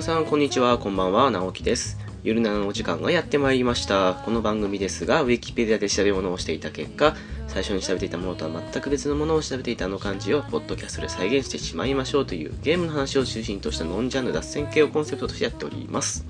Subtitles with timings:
[0.00, 0.78] 皆さんこんにちは。
[0.78, 1.30] こんばんは。
[1.30, 1.98] 直樹です。
[2.22, 4.14] ゆるなのお時間がやってまいりました。
[4.14, 7.14] この番組ですがウィキペディアで調べ物をしていた結果
[7.48, 12.26] 最初に調べていたものとは全く別のものを調べていたあの漢字をポッドキャストで再現してしまいましょう。
[12.26, 16.24] というゲームの話を中心としたノンジャンル脱線系をコンセプトとしてやっております。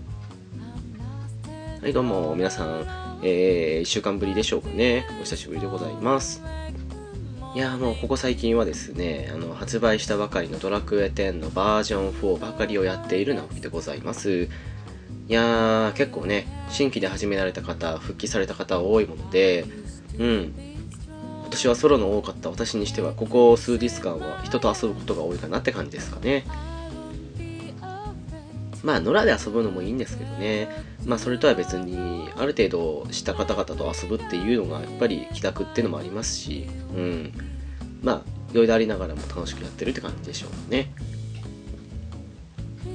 [1.81, 2.35] はいどうも。
[2.35, 5.07] 皆さん、えー、1週間ぶりでしょうかね。
[5.21, 6.43] お久しぶりでございます。
[7.53, 14.49] いやもうここ最近はですねあの発売したばかりのドラクエ10のバージョン4ばかりをやっている直樹でございます。
[15.29, 19.65] いやー結構ね新規で始められた方復帰された方多いもので
[20.19, 20.55] うん。
[21.43, 26.45] 今年はソロの多かった私にしてはここ数日間は人と遊ぶことが多いかなって感じですかね。
[28.83, 30.69] まあ野良で遊ぶのもいいんですけどね。
[31.05, 37.33] まあそれとは別にある程度知った方々と遊ぶっていうのがやっぱり気楽っていうのもありますしうん。
[38.03, 40.93] まあいろいろありながらも楽しくやってるって感じでしょうね。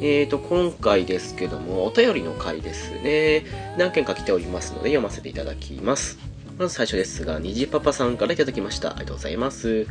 [0.02, 3.46] えーと今回ですけどもお便りの回ですね。
[3.78, 6.18] 何件か来ておりますので読ませていただきます。
[6.58, 8.92] まず最初ですが、虹パパさんからいただきました。
[8.92, 9.88] ありがとうございます。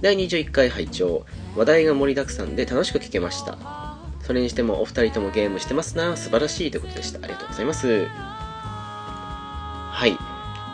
[0.00, 1.24] 第21回拝聴。
[1.56, 3.89] 話題が盛りだくさんで楽しく聞けました。
[4.22, 6.16] それにしてもお二人ともゲームしてますな。
[6.16, 7.18] 素晴らしいということでした。
[7.22, 8.06] ありがとうございます。
[8.06, 10.16] はい。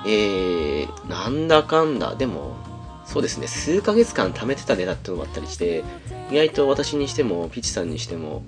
[0.07, 2.57] えー、なんだかんだ、でも、
[3.05, 5.85] そうですね、数ヶ月間貯めてたネタってのもあったりして、
[6.31, 8.45] 意外と私にしても、ピチさんにしても、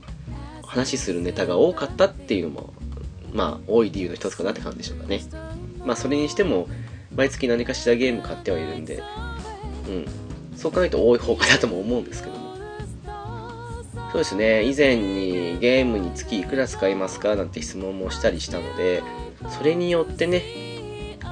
[0.62, 2.74] 話するネタが多かったっていうのも、
[3.32, 5.20] まあ、多い理由の一つかなって感じでしょうかね。
[5.84, 6.68] まあそれにしても
[7.14, 9.02] 毎月何かしらゲーム買ってはいるんで、
[9.88, 10.06] うん、
[10.56, 12.37] そう考えると多い方かなとも思うんですけど
[14.10, 14.64] そうですね。
[14.64, 17.36] 以前にゲームに月いくら使いますか？
[17.36, 19.02] なんて質問もしたりしたので
[19.50, 20.42] それによってね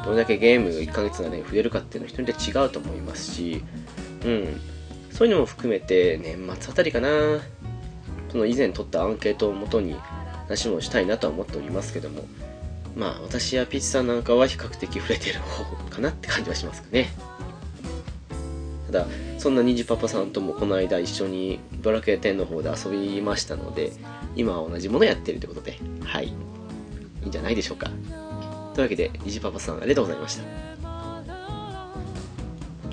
[0.05, 3.65] どれだけゲーム1ヶ月の間に触れるかっていうのは人によって違うと思いますし、
[4.25, 4.61] うん、
[5.11, 7.09] そういうのも含めて年末あたりかな。
[8.31, 9.95] その以前取ったアンケートをもとに
[10.47, 12.25] 話もしたいなとは思っておりますけども
[12.95, 17.09] まあ私やピッチさんなんかは比較的触れてる方かなって感じはしますかね。
[18.87, 19.07] ただ
[19.39, 23.93] そんな虹パパさんともこの間一緒にドラクエ10の方で遊びましたので
[24.37, 26.27] 今は同じものやってるということではい。
[26.27, 26.33] い
[27.25, 27.91] いんじゃないでしょうか。
[28.75, 30.45] というわけで虹パパさんありがとうございました。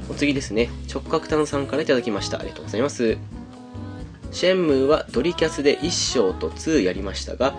[0.09, 0.70] お次ですね。
[0.92, 2.40] 直角炭さんから頂きました。
[2.40, 3.18] ありがとうございます。
[4.32, 7.53] シェンムーはドリキャスで1章と2やりましたが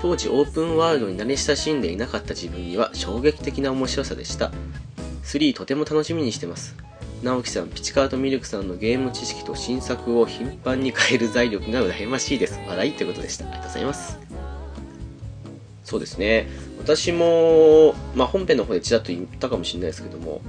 [0.00, 4.52] 当時オープンワールドに慣れ親しんでいなかった自分には衝撃的な面白さでした。
[5.24, 6.76] 3とても楽しみにしてます。
[7.22, 12.58] 直樹さんピチカートミルクさんのゲーム知識と新作を頻繁に変える財力が羨ましいです。
[12.66, 13.44] 笑いということでした。
[13.44, 14.18] ありがとうございます。
[15.84, 16.48] そうですね。
[16.78, 20.40] 私も、まあ、本編の方でちらっと言ったかもしれないですけども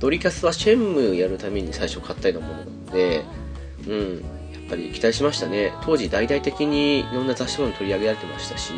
[0.00, 3.22] ドリキャスはシェンムやるために最初買ったようなものなので
[3.86, 4.14] うん
[4.52, 5.72] やっぱり期待しましたね。
[5.82, 8.72] 当時大々的にいろんな雑誌とかに取り上げられてましたし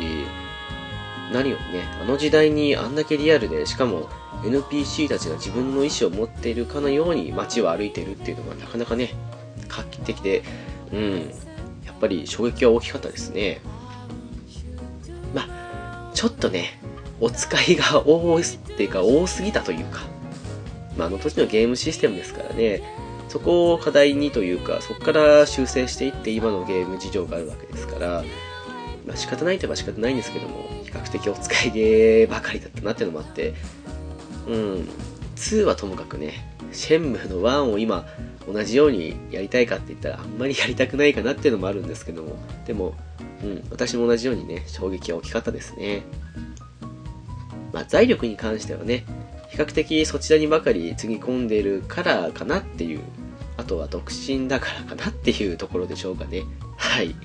[1.31, 4.09] 何よりねあの時代にあんだけリアルでしかも
[4.43, 9.13] NPC たちが自分の意思を持っているかのように街を歩いているっていうのがなかなかね
[9.67, 10.43] 画期的で
[10.91, 11.31] うん
[11.85, 13.59] やっぱり衝撃は大きかったですね。
[15.33, 16.79] まあちょっとね
[17.19, 20.01] お使いが多いっていうか多すぎたというか
[20.95, 22.81] まああの時のゲームシステムですからね
[23.29, 28.23] そこを課題にというか、そこから修正していって今のゲーム事情があるわけですから、
[29.05, 33.53] まあ、仕方ないといえば仕方ないんですけども、比較的お使いゲーばかりだったなっていうのもあって、
[34.47, 34.89] うん、
[35.35, 36.33] 2はともかくね、
[36.71, 38.05] シェンムの1を今
[38.51, 42.35] 同じようにやりたいかって言ったらあんまりやりたくないかなっていうのもあるんですけども、
[42.65, 42.95] でも、
[43.43, 46.03] うん、私も同じようにね、衝撃は大きかったですね。
[47.73, 49.05] まあ、財力に関してはね、
[49.49, 53.01] 比較的そちらにばかりつぎ込んでるからかなっていう
[53.57, 56.43] あとは独身だからかなっていうところでしょうかね。
[56.77, 57.15] はい。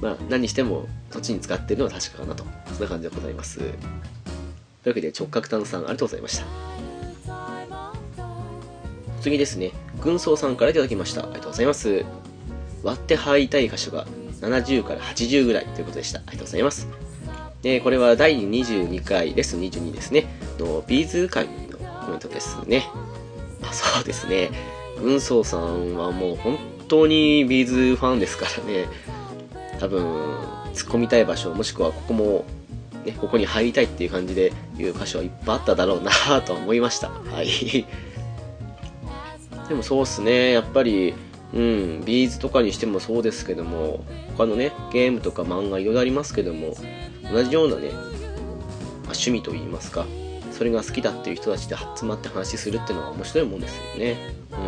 [0.00, 2.44] まあ何にしてもそっちに使ってるのは確かかなと。
[2.66, 3.60] そんな感じでございます。
[4.84, 6.44] というわけで直角炭さんありがとうございました。
[9.22, 9.72] 次ですね。
[10.02, 11.22] 軍曹さんから頂きました。
[11.22, 12.04] ありがとうございます。
[12.82, 14.06] 割って入りたい箇所が
[14.42, 16.18] 70から80ぐらいということでした。
[16.18, 16.86] ありがとうございます。
[17.62, 20.26] でこれは第22回レッスン22ですね。
[20.58, 22.86] のビーズ会のコメントですね。
[23.62, 24.50] あそうですね。
[25.00, 26.58] 軍曹さんはもう本
[26.88, 28.86] 当にビーズファンですからね。
[29.80, 30.04] 多分
[30.74, 32.44] 突っ込みたい場所もしくはここも
[33.04, 37.10] ね、ここに入りたいっていう感じで言う箇所はいっぱいあっただろうなと思いました。
[37.30, 37.86] はい。
[39.68, 41.14] でもそうっすね、やっぱり、
[41.52, 44.04] うん、 B'zとかにしてもそうですけども、
[44.36, 46.76] 他のね、ゲームとか漫画いろいろありますけども、
[47.32, 48.02] 同じようなね、まあ、
[49.06, 50.06] 趣味といいますか、
[50.52, 54.16] それが好きだっていう人たちで集まって話するっていうのは面白いもんですよね。
[54.52, 54.58] うん。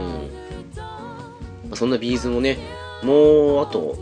[0.78, 0.80] ま
[1.72, 2.58] あ、そんな B'zもね、
[3.02, 3.96] もうあと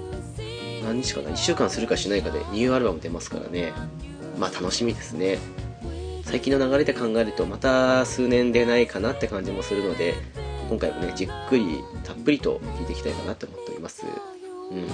[0.84, 3.72] 何日かな1週間するかしないかでニューアルバム出ますからね
[4.38, 5.38] まあ楽しみですね。
[6.24, 10.14] 最近の流れで考えるとまた数年出ないかなって感じもするので
[10.68, 14.04] 今回もねじっくりたっぷりと聞いていきたいかなと思っております。
[14.04, 14.86] うん。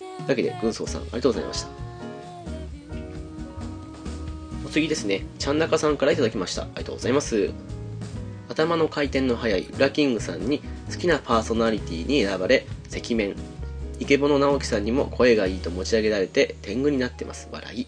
[0.00, 1.68] というわけで軍曹さんありがとうございました。
[4.66, 5.24] お次ですね。
[5.38, 6.62] ちゃんなかさんからいただきました。
[6.62, 7.50] ありがとうございます。
[8.48, 10.60] 頭の回転の速い裏キングさんに
[10.90, 13.36] 好きなパーソナリティに選ばれ赤面。
[14.00, 17.48] イケボの直樹さんにも声がいいと持ち上げられて天狗になってます。
[17.52, 17.86] 笑い。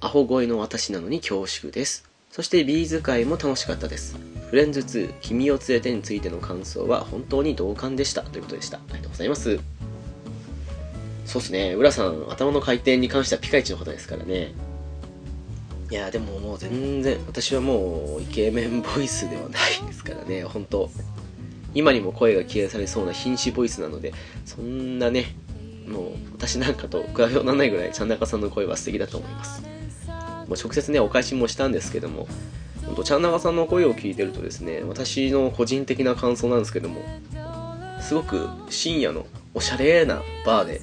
[0.00, 2.08] アホ声の私なのに恐縮です。
[2.30, 4.16] そしてビーズ会も楽しかったです。
[4.48, 8.22] フレンズ2君を連れてについての感想は本当に同感でした。
[8.22, 8.78] ということでした。
[8.78, 9.58] ありがとうございます。
[11.26, 11.74] そうっすね。
[11.74, 14.52] 浦さん頭の回転に関してはピカイチの方ですからね。
[15.90, 20.44] いやでももう全然私はもうイケメンボイスではないですからね。
[20.44, 20.90] 本当。
[21.74, 24.14] 今にも声が消えされそうな瀕死ボイスなので
[24.46, 25.34] そんなね
[25.86, 29.77] もう私なんかと比べようならないぐらいちゃんなかさんの声は素敵だと思います。
[30.48, 32.26] もう直接ねお返しもしたんですけども
[32.86, 37.02] 本当ちゃんなかさんの声を聞いてるとですね私の個人的な感想なんですけども
[38.00, 40.80] すごく深夜のおしゃれなバーで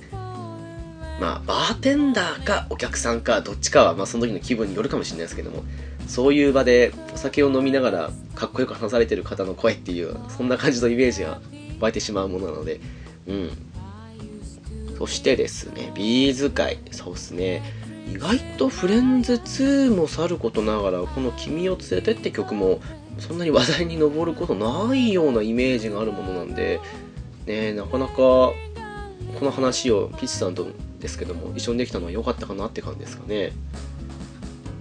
[1.19, 5.63] まあバーテンダーかお客さんかどっちかはまあその時の気分によるかもしれないですけども
[6.07, 11.41] そういう場でお酒を飲みながらかっこよく話されてる方の声っていうそんな感じのイメージが
[11.79, 12.79] 湧いてしまうものなので
[13.27, 13.49] うん。
[14.97, 17.84] そしてですねビーズ界そうですね。
[18.07, 22.79] 意外とフレンズ2もさることながらこの「君を連れて」って曲も
[23.19, 26.79] そんなに話題に上ることないようなイメージがあるものなんで
[27.45, 28.53] ねなかなかこ
[29.41, 30.67] の話をピッチさんと
[30.99, 33.51] ですけども一緒にできたのは良かったかなって感じですかね。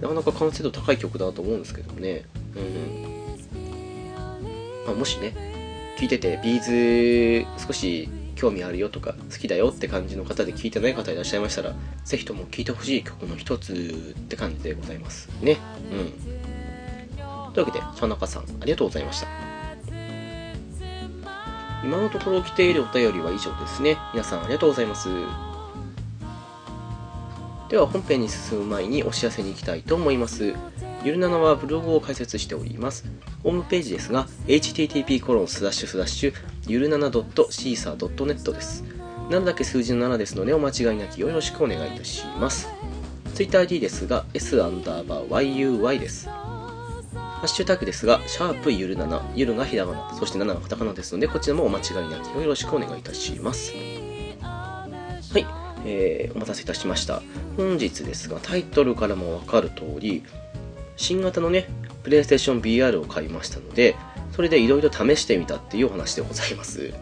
[0.01, 2.25] なかなか完成度高い曲だと思うんですけどもね。
[2.55, 3.15] うん。
[4.85, 5.33] まあ、もしね
[5.97, 11.73] 聴いててビーズ少し興味あるよとか好きだよって感じの方で聞いてない方いらっしゃいましたら
[12.03, 15.57] 是非とも聴いてほしい曲の一つって感じでございますね。
[15.91, 17.53] うん。
[17.53, 19.27] というわけで田中さんありがとうございました。
[21.83, 23.97] 今のところ来ているお便りは以上ですね。
[24.13, 25.07] 皆さんありがとうございます。
[27.69, 30.53] では本編に進む前にお知らせに行きたいと思います。
[31.05, 33.05] ゆるななはブログを開設しております
[33.43, 36.33] ホームページですが http コロンスラッシュスラッシュ
[36.67, 38.83] ゆるなな .caesar.net です
[39.29, 42.67] 7だけ数字の7ですのでお間違いなきよろしくお願いいたします
[43.35, 46.27] TwitterID ですが s アンダーバー yuy です
[47.35, 53.73] ハッシュタグですが、シャープゆるなな、ゆるがひらがな、そして7がカタカナですので、こちらもお間違いなきよろしくお願いいたします。
[53.73, 54.87] は
[55.35, 55.45] い、
[55.85, 57.21] えー、お待たせいたしました。
[57.57, 60.23] 本日ですが、タイトルからもわかる通り、
[60.97, 61.67] 新型のね、
[62.03, 63.95] プレイステーション VR を買いましたので、
[64.33, 66.93] それでいろいろ試してみたっていうお話でございます。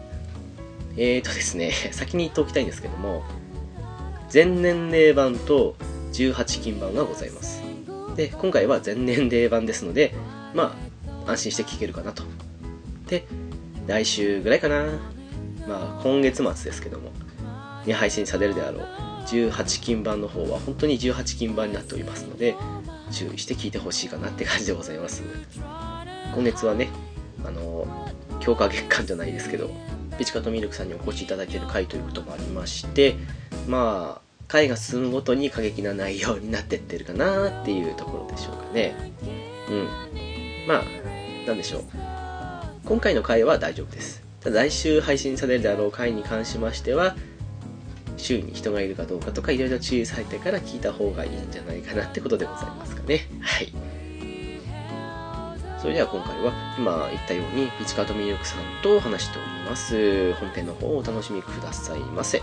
[0.96, 3.24] えーとですね、 先に言っておきたいんですけども、
[4.28, 5.76] 全年齢版と
[6.12, 7.62] 18金版がございます。
[8.16, 10.14] で、今回は全年齢版ですので、
[10.54, 10.76] ま
[11.26, 12.22] あ、安心して聴けるかなと。
[13.08, 13.24] で、
[13.86, 14.84] 来週ぐらいかな。
[15.66, 17.10] まあ、今月末ですけども、
[17.86, 18.88] に配信されるであろう
[19.26, 22.54] 18金版の方は本当に18金版になっておりますので、
[23.10, 25.22] 注意して聞いてほしいかなって感じでございます。
[26.34, 26.88] 今月はね、
[27.44, 27.86] あの、
[28.40, 29.70] 強化月間じゃないですけど、
[30.18, 33.16] ピチカとミルクさんにお越しいただいてる回ということもありまして、
[33.66, 38.94] まあ、回が進むごとに過激な内容になってってるかなっていうところでしょうかね。
[39.70, 39.88] うん。
[40.68, 40.84] まあ、
[41.46, 41.82] なんでしょう。
[42.84, 44.22] 今回の回は大丈夫です。
[44.40, 47.16] ただ来週配信されるであろう回に関しましては、
[48.24, 53.28] 周囲に人がいるかどうかとかいろいろ注意されてから聞いた方がいいんじゃないかなってことでございますかね。
[53.40, 53.72] はい。
[55.78, 60.32] それでは今回は今言ったようにピチカートミルクさんと話しております。
[60.34, 62.40] 本編の方をお楽しみくださいませ。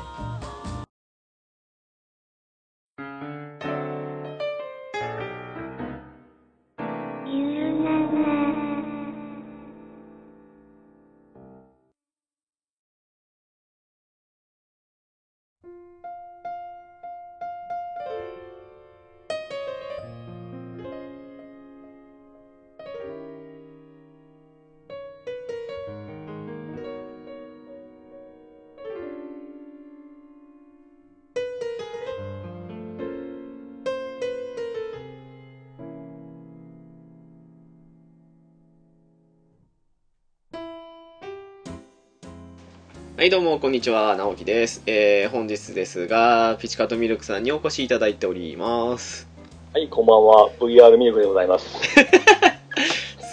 [43.21, 44.15] はい、どうも、こんにちは。
[44.15, 44.81] 直樹です。
[44.87, 49.27] えー、本日ですが、ピチカートミルクさんにお越しいただいております。
[49.75, 50.49] はい、こんばんは。
[50.59, 51.69] VR ミルクでございます。
[51.93, 52.01] す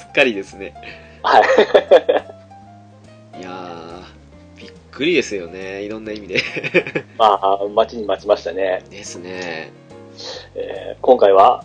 [0.06, 0.74] っかりですね。
[1.22, 1.42] はい。
[3.40, 5.80] いやー、びっくりですよね。
[5.84, 6.42] いろんな意味で。
[7.16, 8.84] まあ、待ちに待ちましたね。
[8.90, 9.72] ですね。
[10.54, 11.64] えー今回は、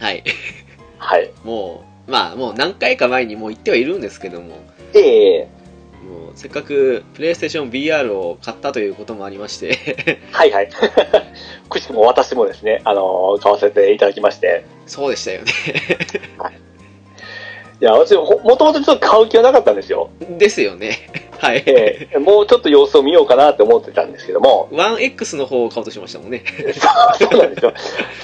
[0.00, 0.24] はい。
[0.98, 1.30] はい。
[1.44, 4.56] もう、まあ、もう何回か前にもう言ってはいるんですけども、
[4.92, 5.55] ええもう
[6.36, 10.68] せっかくプレイステーション VR を買ったということもありまして、はいはい。
[11.70, 14.64] くしも私もですね、あのー買わせていただきまして。
[14.86, 15.52] そうでしたよね。
[17.80, 20.10] いや、私、ほもともとちょっと買う気はなかったんですよ。
[20.38, 21.10] ですよね。
[21.38, 21.62] はい。
[21.66, 26.42] ええもうちょっと様子を見ようかなって思ってたんですけども、1X の方を買おうとしましたもんね。
[27.18, 27.74] そうなんですよ。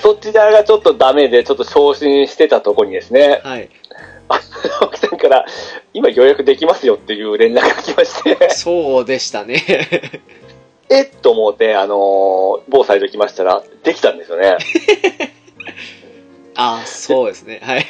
[0.02, 3.68] そちらがちょっとダメで、ちょっと昇進してたとこにですね、はい。
[4.80, 5.44] 奥さんから、
[5.92, 9.62] 今予約できますよっていう連絡が来まして、そうでしたね。
[10.88, 14.56] えっと思って、あのー某サイト来ましたら、できたんですよね。
[16.54, 17.60] あ あ、そうですね。
[17.62, 17.86] はい。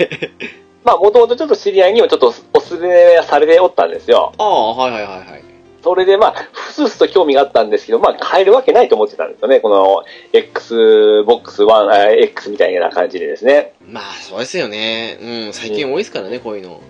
[0.85, 4.33] まあ、もともとちょっと知り合いにもちょっとおすすめされておったんですよ。
[4.39, 5.52] ああ、はいはいはいはい。
[5.83, 9.61] それでまあ、ふすふすと興味があったんですけど、まあ、買えるわけないと思ってたんですよね。
[9.61, 13.75] この Xbox One、あ X みたいな感じでですね。
[13.87, 15.19] まあ、そうですよね。
[15.21, 16.81] うん、最近多いですからね、こういうの。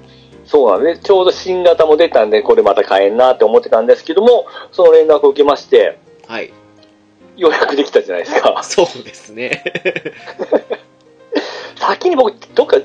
[0.44, 6.52] そうなんで、ちょうど新型も出たんで、これまた買えんなって思ってたんですけども、その連絡を受けまして、はい。
[7.36, 8.60] 予約できたじゃないですか。
[8.64, 9.64] そうですね。
[11.76, 12.76] 先に僕、どっか、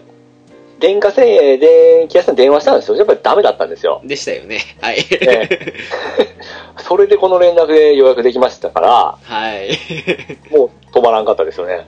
[0.79, 2.97] 電化製品、電気屋さんに電話したんですよ。
[2.97, 4.01] やっぱりダメだったんですよ。
[4.03, 4.61] でしたよね。
[4.81, 5.05] はい。
[5.21, 5.73] え
[6.77, 9.71] それでこの連絡で予約できましたから、はい。
[10.51, 11.85] もう止まらんかったですよね。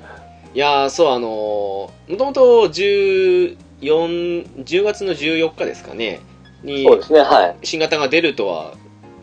[0.53, 3.55] いやー、そう、あのー、もともと14、
[3.85, 6.19] 10月の14日ですかね、
[6.63, 7.55] にそうですね、はい。
[7.63, 8.73] 新型が出るとは、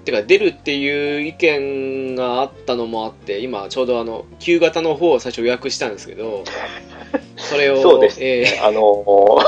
[0.07, 6.45] てか出るっていう意見があったのもあって、今ちょうどあの、旧型の方を最初予約したんですけど、
[7.37, 9.45] それを、そうですえあのー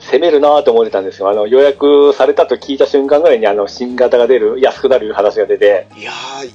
[0.12, 1.28] 攻めるなと思ってたんですよ。
[1.28, 6.50] あの、予約されたと聞いた瞬間ぐらいに、あの、新型が出る、安くなる話が出て、ーいやー、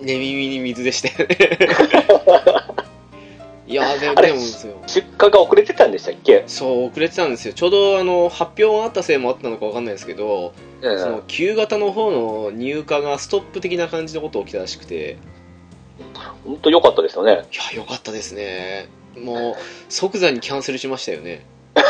[0.00, 1.36] 寝耳に水でしたよね。
[3.66, 4.74] いやー、でも、あれですよ。
[4.86, 6.44] 出荷が遅れてたんでしたっけ？
[6.46, 7.54] そう、遅れてたんですよ。
[7.54, 10.52] ちょうどあの、発表があったせいもあったのかわかんないですけど、
[10.82, 15.16] うんその旧型の方の入荷がストップ的な感じのこと起きたらしくて、
[16.44, 17.32] 本当良かったですよね。
[17.32, 17.36] い
[17.76, 18.88] や、よかったですね。
[19.18, 19.54] もう、
[19.88, 21.46] 即座にキャンセルしましたよね。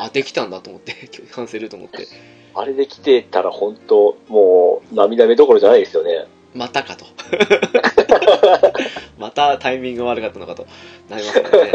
[0.00, 2.06] あ、できたんだと思って、 キャンセルと思って。
[2.54, 6.26] あれで来てたら本当、もう、涙目どころじゃないですよね。
[6.54, 7.04] またかと。
[9.18, 10.66] またタイミングが悪かったのかと
[11.08, 11.72] なりますからね。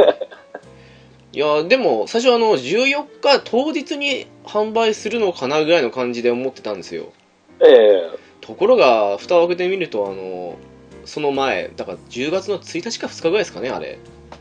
[1.33, 7.13] いや、でも、最初あの、14日当日に販売するのかなぐらいの感じで思ってたんですよ。
[7.61, 8.09] ええ
[8.41, 10.57] ところが、蓋を開けてみると、あの、
[11.05, 13.99] その前、だから10月の1日か2日ぐらいですかね、あれ。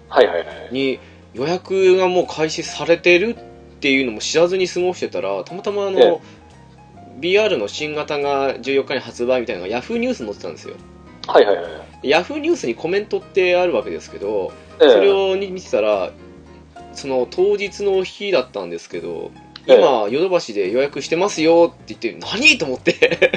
[0.08, 0.68] はいはいはい。
[0.72, 0.98] に
[1.34, 3.42] 予約がもう開始されてるっ
[3.80, 6.20] ていうのも知らずに過ごしてたらたまたまあの、え
[7.20, 10.74] BR の新型が14日に発売みたいなのが Yahoo ニュースに載ってたんですよ
[11.26, 12.08] はいはいはい。
[12.08, 16.10] で Yahoo ニュースにコメントってあるわけですけどええそれを見てたら
[16.92, 19.30] その当日の日だったんですけど
[19.66, 19.76] ええ。
[19.76, 23.30] 今ヨドバシで予約してますよって言って何と思って。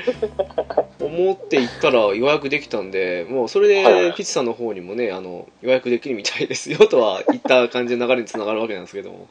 [1.00, 3.82] 思って行ったら予約できたんでもうそれで
[4.16, 9.26] ピッチさんの方にもねあの予約できるみたいですよとは言った感じの流れにつながるわけなんですけども。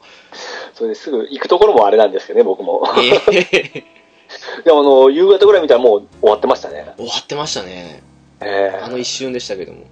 [0.74, 1.10] それです。
[1.10, 2.82] ぐ行くところもあれなんですけどね、僕も。
[2.98, 3.84] ええ。
[4.64, 6.92] でもあの、夕方ぐらい見たらもう終わってましたね。
[6.96, 8.02] 終わってましたね。
[8.40, 8.78] ええ。
[8.82, 9.84] あの一瞬でしたけども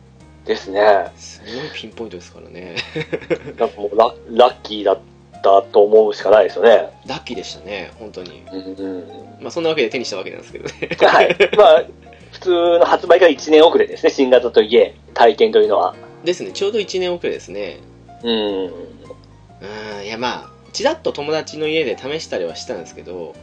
[0.49, 1.13] ですね。
[1.17, 2.77] すごいピンポイントですからね
[3.59, 4.99] なんかもうララッキーだっ
[5.43, 6.89] たと思うしかないですよね。
[7.07, 9.09] ラッキーでしたね本当にうんうん。
[9.41, 11.37] まあそんなわけで手にしたわけなんですけどねはい。
[11.57, 11.85] まあ、
[12.33, 15.95] 普通の発売から1年遅れですね、新型といえ、体験というのは。
[16.25, 17.79] ですねちょうど1年遅れですね
[18.23, 18.65] うん。
[18.65, 23.35] うんいやまあちらっと友達の家で試したりはしたんですけど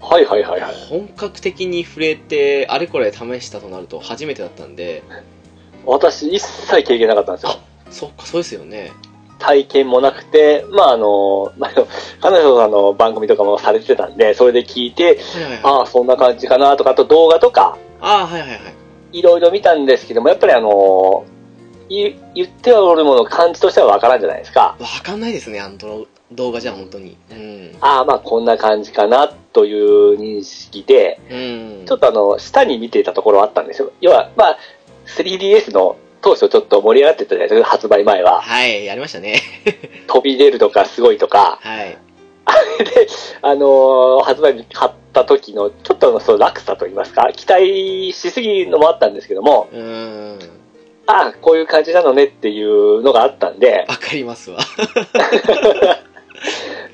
[0.00, 0.74] はいはいはいはい。
[0.88, 5.02] 本格的に触れてあれこれ試したとなると初めてだったんで
[5.88, 7.58] 私、一切経験なかったんですよ。
[7.90, 8.92] そっかそうですよね
[9.38, 11.70] 体験もなくて、まああの、まあ、
[12.20, 18.60] 彼女さんの番組とかもされてたんで、それで聞いて、はいはいはいああ、そんな感じかなとか、あと動画とか、ああはいはいはい
[19.12, 21.24] いろいろ見たんですけども、やっぱりあの、
[21.88, 24.76] い言ってはおるもの感じとしてはわからんじゃないですか。
[24.78, 33.92] わかんないですねあの動動画じゃ本当にうんああ、まあこんな感じかなという認識で、うんちょっとあの、下に見ていたところはあったんですよ。
[34.02, 34.58] 要は、まあ、
[35.16, 38.40] 3DS の当初ちょっと盛り上がってたじゃないですか、発売前は。
[38.42, 39.40] はいやりましたね
[40.08, 41.58] 飛び出るとかすごいとか。
[41.62, 41.96] はい
[42.78, 43.06] で、
[43.42, 50.38] あのー発売日買った時の、ちょっとのその落差といいますか、期待しすぎのもあったんですけども、うん
[51.06, 54.58] ああ、こういう感じなのねっていうのがあったんで、わかりますわ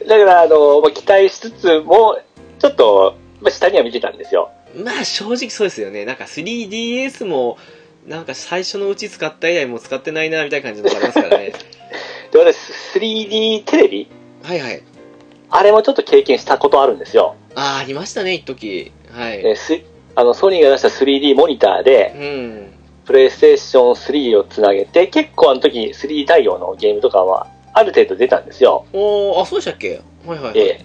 [0.09, 2.19] だから、あのーまあ期待しつつも、
[2.59, 4.51] ちょっと、まあ、下には見てたんですよ。
[4.77, 7.59] まあ正直そうですよねなんか 3DS も
[8.07, 11.53] なんか最初のうち使った以来もう使ってないなみたいな感じのがありますからね。
[12.33, 12.57] で、私、
[12.99, 14.09] 3D テレビ。
[14.43, 14.83] はいはい。
[15.51, 17.37] あれもちょっと経験したことあるんですよ。
[17.55, 18.93] ああありましたね一時。
[19.11, 19.81] はい、えース
[20.17, 22.71] あの、ソニーが出した 3D モニターで、うん。
[23.05, 28.85] プレイステーション3をつなげて、結構あの時 3D 対応のゲームとかは、ある程度出たんですよ。
[28.93, 30.01] おーあそうでしたっけ？
[30.27, 30.59] はいはい、はい。
[30.59, 30.85] ええ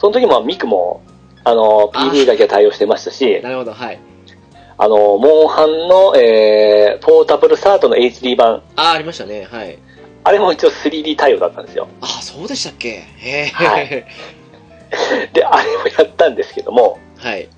[0.00, 1.00] その時もミクも、
[1.44, 3.98] あの、あ PV だけは対応してましたし、なるほどはい
[4.82, 9.46] あの、モンハンの、えー、ポータブルサートの HD 版、ああありましたね。
[9.48, 9.78] はい。
[10.24, 11.86] あれも一応 3D 対応だったんですよ。
[12.00, 12.88] あそうでしたっけ？
[12.88, 13.88] へえはい。
[15.32, 17.48] で、あれもやったんですけども、はい。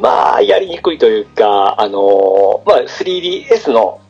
[0.00, 4.00] まあ、やりにくいというか、あのまあ、3DS の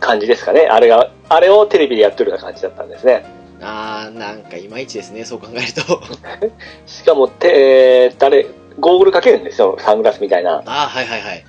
[0.00, 0.66] 感じですかね。
[0.68, 3.24] あれが、あれをテレビでやってるような感じだったんですね。
[3.62, 5.24] あーなんかいまいちですね。
[5.24, 6.02] そう考えると。
[6.84, 8.46] しかも、て、誰、
[8.80, 9.76] ゴーグルかけるんですよ。
[9.78, 10.64] サングラスみたいな。
[10.66, 11.44] ああはいはいはい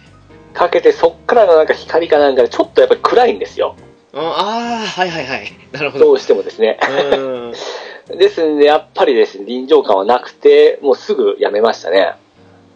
[0.58, 3.76] かけて、そっからのなんか光かなんかで、ちょっとやっぱり暗いんですよ。
[4.14, 6.80] うんああはいはいはい なるほどどうしてもですね。
[7.12, 7.54] うん
[8.18, 12.14] ですんで、やっぱりですね、臨場感はなくて、もうすぐやめましたね。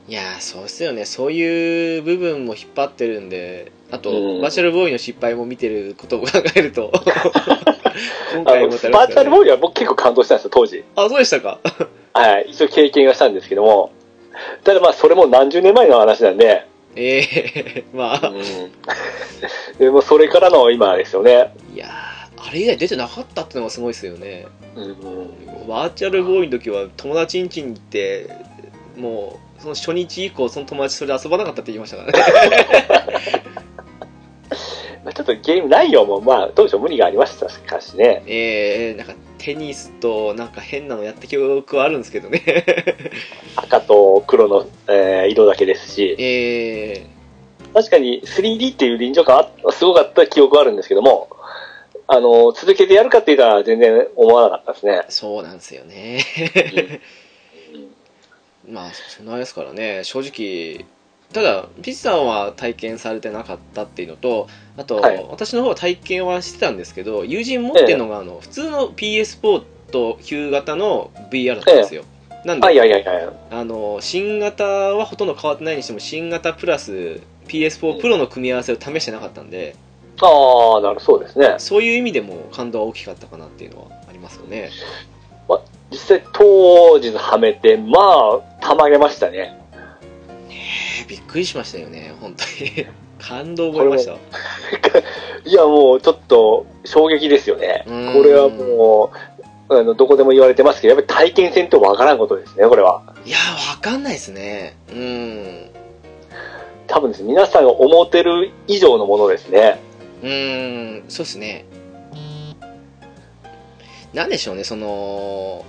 [0.08, 6.92] いやーそうですよねそういう部分も引っ張ってるんであと、うんバーチャルボーイの失敗も見てることを考えると
[8.34, 10.84] 今あ回ものバーチャルボーイは僕結構感動したんですよ、当時。
[10.96, 11.60] あそうでしたか
[12.14, 12.48] はい。
[12.50, 13.92] 一応経験がしたんですけども。
[14.64, 18.72] ただまあ、それも何十年前の話なんで、ええまあ、うん。
[19.80, 21.54] でもそれからの今ですよね。
[21.74, 25.68] いやーあれ以来出てなかったってのがすごいですよねうん。
[25.68, 28.30] バーチャルボーイの時は友達ん家に行って
[28.98, 33.46] もうその初日以降その友達それで遊ばなかったって言いましたからね
[35.06, 38.24] まあちょっとゲーム内容もまあ、当初無理がありましたかしね。
[38.28, 42.44] ええなんかテニスとなんか変なのやった記憶はあるんですけどね。
[43.56, 47.08] 赤と黒の、えー色だけですし、ええ
[47.74, 51.30] 確かに 3D っていう臨場感はすごかった記憶はあるんですけども、
[52.08, 55.06] あの、続けてやるかって言ったら全然思わなかったですね。
[55.10, 56.24] そうなんですよね。
[58.70, 60.04] まあそんなあれですからね。
[60.04, 60.86] 正直
[61.34, 64.48] ただピッチさんは体験されてなかったっていうのと
[64.82, 65.26] あと、はい。
[65.30, 72.04] 私の方は体験はしてたんですけど友人持ってるのが、あの普通の PS4 と旧型の VR だったんですよ、
[72.46, 79.76] なんで、あ、いやいやいやあの新型はほとんど変わってないにしても新型プラス PS4 プロの組み合わせを試してなかったんで、
[80.20, 81.56] ああ、なるそうですね。
[81.60, 84.72] そういう意味でも感動は大きかったかなっていうのはありますよね。
[85.92, 89.58] 実際当時のはめて、まあ、たまげましたね。
[90.50, 92.88] えーびっくりしましたよね本当に
[93.22, 94.14] 感動を覚えました？
[95.50, 97.84] いや、もうちょっと衝撃ですよね。
[97.88, 99.12] うんこれはも
[99.70, 103.02] う、あの、どこでも言われてますけど、やっぱり体験せんとわからんことですね、これは。
[103.26, 105.70] いやーわかんないですねうん
[106.88, 109.80] 多分ですね、皆さんが思ってる以上のものですね。
[110.22, 111.66] うーんそうですね
[114.14, 115.64] なんでしょうねその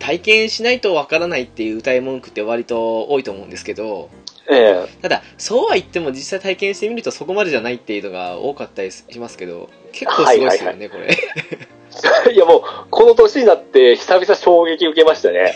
[0.00, 4.10] 体験しないとわからないっていう歌い文句って割と多いと思うんですけど
[4.50, 4.88] ええ。
[5.02, 11.08] ただそうは言っても実際体験してみるとそこまでじゃないっていうのが多かったりしますけど結構すごいですよね、これ。
[12.32, 15.54] いやもう、この年になって久々衝撃受けましたね。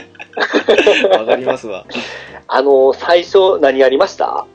[1.12, 1.86] わかりますわ。
[2.48, 4.46] あの、最初何やりました？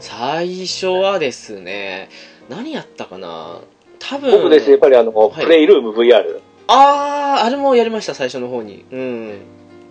[0.00, 2.08] 最初はですね
[2.48, 3.60] 何やったかな？
[3.98, 5.44] 多分僕ですね、やっぱりあの、はい。
[5.44, 6.40] プレイルーム VR。
[6.66, 8.84] あああれもやりました最初の方に。
[8.92, 9.40] うん。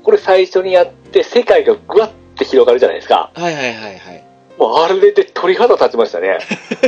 [0.03, 3.31] これ最初にやって、世界がぐわって広がるじゃないですか。
[3.33, 4.23] はいはいはいはい
[4.57, 6.39] もうあれで鳥肌立ちましたね。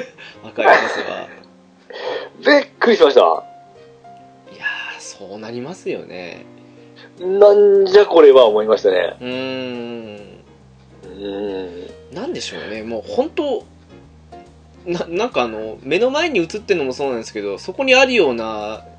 [0.44, 1.28] わかりますわ
[2.60, 3.22] びっくりしました。
[3.22, 3.24] い
[4.58, 6.46] やーそうなりますよね
[7.20, 9.16] なんじゃこれは思いましたね。
[9.20, 10.44] うーん
[11.04, 12.16] うーん。
[12.16, 13.64] なんでしょうねもう本当
[14.86, 18.84] ななんかあの目の前に映ってるのもそうなんですけどそこにあるような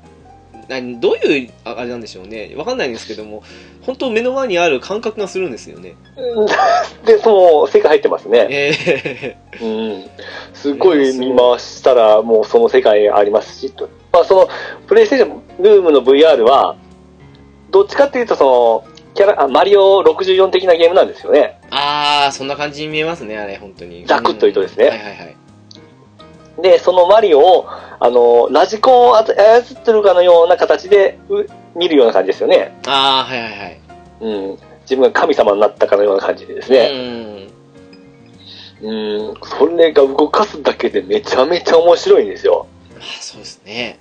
[0.79, 3.43] どういうああれなんでしょうねわかんないんですけども
[3.81, 5.95] 本当目の前にある感覚がするんですよね
[7.05, 8.47] で、その世界入ってますね。
[8.49, 10.09] ええうん。
[10.53, 13.89] すごい見回したら、もうその世界ありますし、と。
[14.11, 14.49] まあ、その、
[14.87, 16.75] プレイステーションルームの VR は、
[17.71, 21.59] どっちかっていうと、その、キャラ、あマリオ64的なゲームなんですよね。
[21.71, 25.35] ああそんな感じに見えますねあれ本当にザクッと言うとですねうんはいはいはい
[26.59, 27.67] で、そのマリオを、
[27.99, 32.77] あの、ラジコンを操ってるかのような形でう見るような感じですよね。
[32.87, 33.79] ああはいはいはい
[34.21, 34.57] うん。
[34.81, 37.47] 自分が神様になったかのような感じでですね。
[38.81, 39.33] うん。
[39.43, 42.67] それが動かすだけでめちゃめちゃ面白いんですよ。
[42.99, 43.99] あそうですね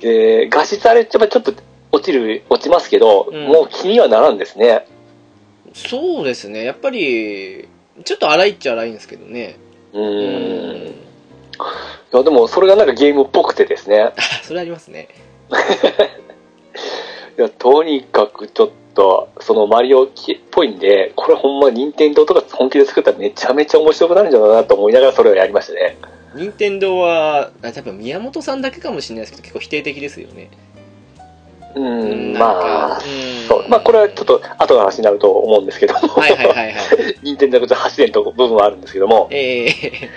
[0.00, 1.54] で、画質あれ、ちょっと
[1.90, 4.86] 落ちる、落ちますけど、うんもう気にはならんですね。
[5.74, 6.64] そうですね。
[6.64, 7.68] やっぱり、
[8.04, 9.56] ちょっと荒いっちゃ荒いんですけどね。
[9.96, 10.92] うーん。
[10.92, 10.94] い
[12.12, 14.00] や、でもそれがなんかゲームっぽくてですね。
[14.02, 14.12] あ、
[14.44, 15.08] それありますね。
[17.38, 20.08] いや、とにかくちょっと、そのマリオっ
[20.50, 25.96] ぽいんで、これほんま任天堂とか本気で作ったらめちゃめちゃ面白くなるんじゃないかなと思いながらそれをやりましたね。
[26.34, 30.50] 任天堂は、あ多分宮本さんだけかもしれないですけど、結構否定的ですよね。
[31.76, 33.00] うーん、まあ、
[33.46, 33.68] そう。
[33.68, 36.74] まあこれはちょっと後の話になると思うんですけども、はいはいはいはい。
[37.22, 40.10] 任天堂と走れんと部分はあるんですけども、ええ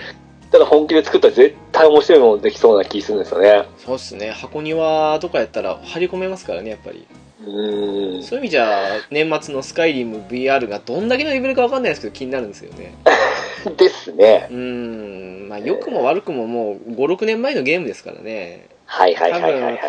[0.50, 3.64] ただ本気で作ったら絶対面白いものできそうな気するんですよね。
[3.78, 4.30] そうっすね。
[4.30, 7.06] 箱庭とかやったら張り込めますからね、やっぱり。
[7.46, 8.22] うーん。
[8.24, 12.94] そういう意味じゃ、年末のスカイリム VR がどんだけのレベルかわかんないですけど気になるんですよね。
[13.76, 14.48] ですね。
[14.50, 15.48] うーん。
[15.48, 18.66] まあ、良くも悪くももう5、6年前のゲームですからね。
[18.86, 19.80] はいはいはいはいはい。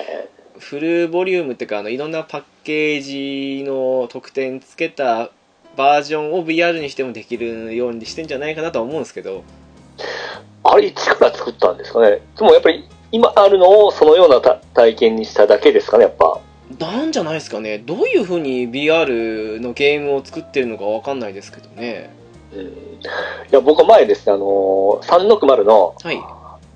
[0.61, 5.31] フルボリュームっていうか、あの、いろんなパッケージの特典つけた
[5.75, 9.43] バージョンを VR にしてもできるようにしてんじゃないかなとは思うんですけど。
[10.63, 12.21] あれ、一から作ったんですかね?
[12.37, 16.39] でもやっぱり今あるのをそのようなた体験にしただけですかね、やっぱ。
[16.79, 17.79] なんじゃないですかね。
[17.79, 22.09] どういう風に VR のゲームを作ってるのかわかんないですけどね。
[22.53, 22.67] うん、い
[23.49, 26.21] や、僕は前ですね、あのー、360の、はい。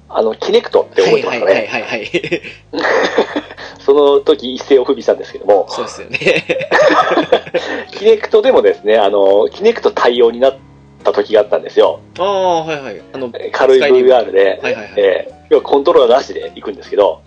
[0.07, 1.79] あの、キネクトってはい覚えてまはいすかね。
[1.79, 2.41] はいはいはい。
[3.85, 6.17] その時一世を不備したんですけども、そうですよね。
[7.91, 10.57] キネクトでもですね、あの、キネクト対応になっ
[11.03, 11.99] た時があったんですよ。
[12.19, 13.01] ああ、はいはい。
[13.13, 14.93] あの、軽い VR で、はいはいはい。
[14.97, 17.21] えー要はコントローラーなしで行くんですけど、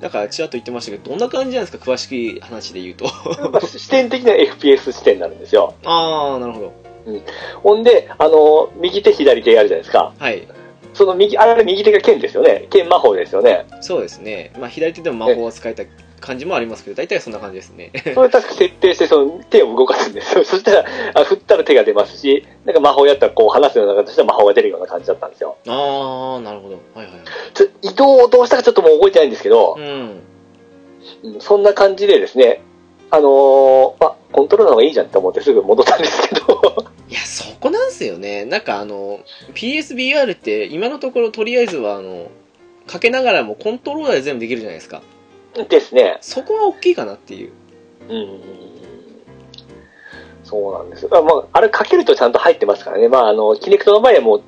[0.00, 1.92] だから、ちらっと言ってましたけど、どんな感じなんですか？
[1.92, 3.04] 詳しい話で言うと。
[3.50, 5.74] ま あ視点的な FPS 視点になるんですよ。
[5.84, 6.72] ああ、なるほど。
[7.62, 10.14] ほんで、あの、右手左手やるじゃないですか。
[10.18, 10.48] はい。
[10.98, 12.66] その右、あれ右手が剣ですよね。
[12.70, 13.66] 剣魔法ですよね。
[13.80, 14.50] そうですね。
[14.58, 15.84] まあ、左手でも魔法を使えた
[16.20, 17.92] 感じもありますけど、大体そんな感じですね。
[18.14, 20.42] それ確か設定して、その手を動かすんですよ。
[20.44, 20.84] そしたら、
[21.14, 25.56] あ振ったら手が出ますし、なんか魔法やったらこう離すような形で魔法が出るような感じだったんですよ。
[25.68, 26.74] ああ、なるほど。
[26.94, 27.22] はいはいはい。
[27.82, 29.82] 移動をどうしたかちょっともう覚えてないんですけどう、ん。
[29.82, 30.20] うん
[31.38, 32.60] そんな感じでですね、
[33.10, 38.44] あのーまあ、コントローラーの方がいいじゃんって思ってすぐ戻ったんですけど、いや、そこなんですよね。
[38.44, 39.20] なんかあの、
[39.54, 42.30] PSVR って今のところとりあえずはあの、
[42.86, 45.02] かけながらもコントローラーで全部できるじゃないですか。
[45.68, 46.18] ですね。
[46.20, 47.52] そこは大きいかなっていう。
[48.08, 48.40] うん。
[50.44, 51.06] そうなんです。
[51.08, 53.08] まあ、まあ、あれかけるとちゃんと入ってますからね。
[53.08, 54.42] まあ、あの、キネクトの場合はもう、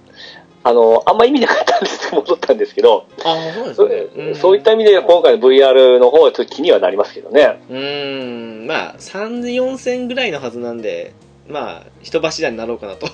[0.62, 4.30] あの、あんま意味なかったんです戻ったんですけど、ああ、そうですそね。
[4.32, 7.62] んそういった意味で今回の VR の方はちょっと気にはなりますけどね。
[7.70, 11.12] うーん、まあ、3、4戦ぐらいのはずなんで、
[11.50, 13.06] まあ、人柱になろうかなと。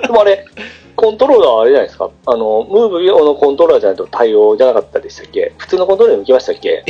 [0.00, 0.44] でもあれ、
[0.96, 2.10] コントローラーはあれじゃないですか？
[2.26, 5.52] あの、ムーブ用のコントローラーじゃないと対応じゃなかったでしたっけ？
[5.58, 6.84] 普通のコントローラーに向きましたっけ？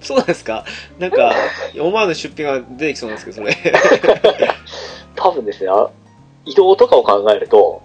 [0.00, 0.64] そうなんですか？
[0.98, 1.34] なんか、
[1.78, 3.56] 思わぬ出費が出てきそうなんですけど、それ。
[5.16, 5.88] 多分ですね、あ
[6.44, 7.82] 移動とかを考えると、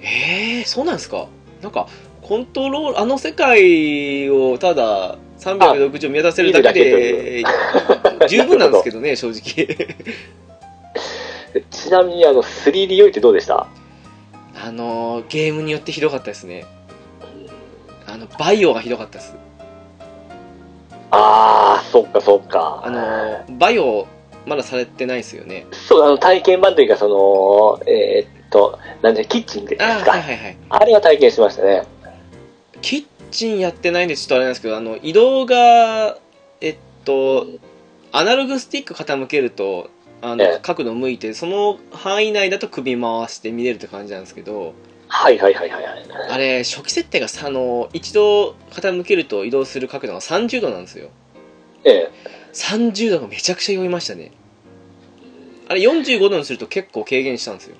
[0.00, 1.26] ええー、そうなんですか？
[1.62, 1.86] なんか、
[2.22, 7.44] コントロール、あの世界をただ360見渡せるだけで、
[8.28, 9.76] 十分なんですけどね、正直。
[11.70, 13.66] ちなみにあの 3D 用意ってどうでした？
[14.62, 16.66] あの、ゲームによってひどかったですね。
[18.06, 19.34] あの、バイオがひどかったです。
[21.10, 22.82] あー、そっかそっか。
[22.84, 24.06] あの、バイオ、
[24.46, 25.66] まだされてないですよね。
[25.72, 29.86] そう、あの体験版というか、その、えーっと、なんで、キッチンですあ。
[29.86, 30.56] はいはいはい。
[30.68, 31.84] あれは体験しましたね。
[32.82, 36.18] キッチンやってないんでちょっとあれなんですけど、あの、移動が、
[36.60, 37.46] えっと、
[38.12, 39.88] アナログスティック傾けると、
[40.22, 44.74] あの、ええ角度向いて、その範囲内だと首回して見れるって感じなんですけど、
[45.08, 45.94] はいはいはいはいはい。
[46.28, 51.08] あれ、初期設定がさ、あの、一度傾けると移動する角度が30度なんですよ。
[51.84, 52.10] ええ。
[52.52, 54.32] 30度がめちゃくちゃ酔いましたね。
[55.68, 57.76] あれ45度にすると結構軽減したんですよ。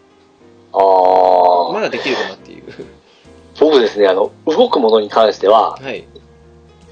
[0.72, 2.62] あー、まだできるかなっていう。
[3.58, 6.06] 僕ですね、あの、動くものに関しては、はい。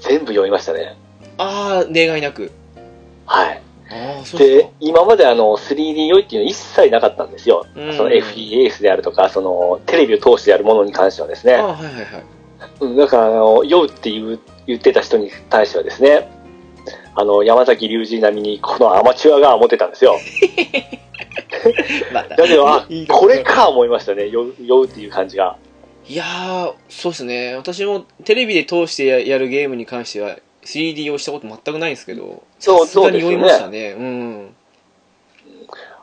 [0.01, 0.95] 全部読みましたね。
[1.37, 2.51] あー、例外なく。
[3.25, 3.61] はい。
[4.37, 7.65] で今まであの、3D 用意っていうのは一切なかったんですよ。
[7.75, 11.53] うんその FES であるとか、その、テレビを通してやるものに関してはですね。
[11.53, 12.23] はいはいはい。
[12.81, 16.29] うん、だから、あの、酔うって言う言ってた人に対してはですね、
[17.15, 20.15] あの、山崎隆二並みに、このアマチュアが思ってたんですよ。
[22.13, 25.57] だけど、あここれか思いましたね、酔う酔うっていう感じが。
[26.07, 27.55] いやー、そうですね。
[27.55, 30.37] 私もテレビで通してややるゲームに関しては
[30.69, 33.91] 3D をしたこと全くないんですけど、そうそうですよねましたね。
[33.91, 34.55] うん。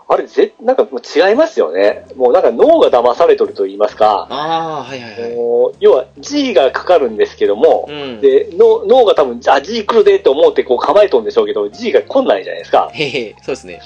[0.08, 2.06] あれ、ぜ、なんかもう違いますよね。
[2.16, 5.76] もうなんか脳が騙されとると言いますか、あー、はいはいはい。
[5.80, 8.20] 要は G がかかるんですけども、うん。
[8.20, 12.90] で、脳脳が多分、あ、G 来るでって思ってこう構えとんでしょうけど、G が来ないじゃないですか。
[12.92, 13.80] へへ、そうですね。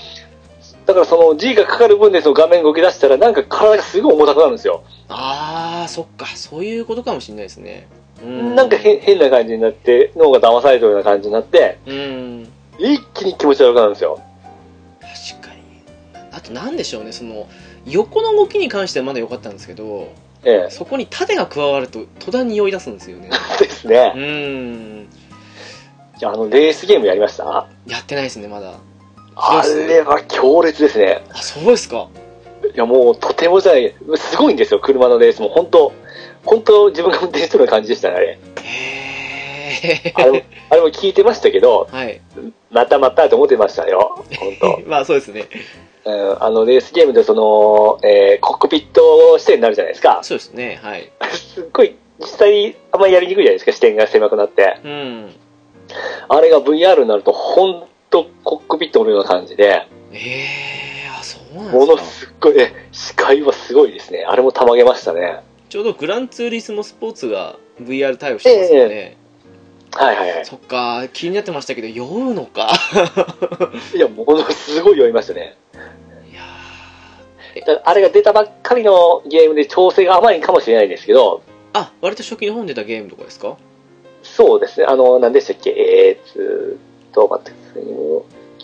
[0.86, 4.82] だだからその G がかかる分でその画面動き出したら、なんか体がすごい重たくなるんですよ。
[5.08, 14.20] ああそっかそういうことかもしれないですねうんなんか変変な感じになって、脳が騙されてるような感じになって、うん一気に気持ち悪くなるんですよ。
[15.32, 15.60] 確かに
[16.32, 17.46] あとなんでしょうねその
[17.86, 20.12] 横の動きに関してはまだ良かったんですけど
[20.44, 20.70] ええ。
[20.70, 23.28] そこに縦が加わると途端に酔い出すんですよね
[23.60, 24.18] ですねう。
[24.18, 25.08] ん
[26.18, 27.66] じゃあ、あの、レースゲームやりました？
[27.86, 28.74] やってないですねまだ
[29.36, 31.22] あれは強烈ですね。
[31.32, 32.08] あそうですか
[32.74, 35.48] いや、もう、とてもじゃない、すごいんですよ、車のレースも。
[35.48, 35.92] 本当
[36.44, 38.38] 本当自分が運転してるような感じでしたね、あれ。
[39.70, 42.20] へあれ あれも聞いてましたけど、はい
[42.70, 44.24] またまたと思ってましたよ。
[44.60, 45.48] 本当 まあそうですね
[46.02, 50.20] うん、あの、レースゲームでその、えーコックピット視点になるじゃないですか。
[50.22, 54.78] そうですねはい すっごい、実際、あんまりやりにくいじゃないですか、視点が狭くなって。
[54.84, 55.34] うん
[56.28, 64.24] あれが VR になると、本当コックピットのような感じで、ええあそうなんものですかすっごい、え、視界はすごいですね。
[64.26, 65.40] あれもたまげましたね。
[65.70, 69.16] ちょうどグランツーリスモスポーツが VR 対応してますよね、
[69.92, 70.44] はいはいはい。
[70.44, 72.70] そっか気になってましたけど酔うのか
[73.94, 75.56] いや、ものすごい酔いましたね。
[76.32, 83.56] いやあれが出たばっかりのゲームで調整が甘いかもしれないですけど、ーあ割と初期の方に出たゲームとかですか？
[84.22, 84.86] そうですね。
[84.86, 85.70] あの、何でしたっけ？
[85.70, 87.52] えー、つーと、待って。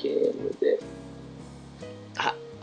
[0.03, 0.79] ゲームで。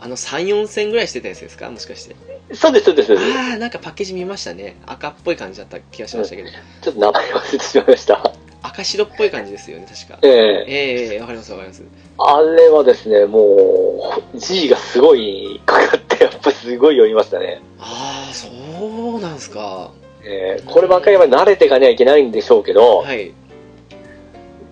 [0.04, 1.70] ああの34戦ぐらいしてたやつですか？
[1.70, 2.14] もしかして。
[2.54, 3.14] そうです、そうです。
[3.14, 4.76] ああなんかパッケージ見ましたね。
[4.86, 6.48] 赤っぽい感じだった気がしましたけど、
[6.82, 8.32] ちょっと名前忘れてしまいました。
[8.62, 10.18] 赤白っぽい感じですよね確か。
[10.22, 10.64] ええ。
[11.12, 11.82] ええわかりますわかります。
[12.18, 17.60] あれはですね、もう、G がすごいかかって、やっぱすごい酔いましたね。
[17.78, 19.90] ああそうなんすか。
[20.22, 23.32] えーこればっかりは慣れていかにはいけないんでしょうけど、はい。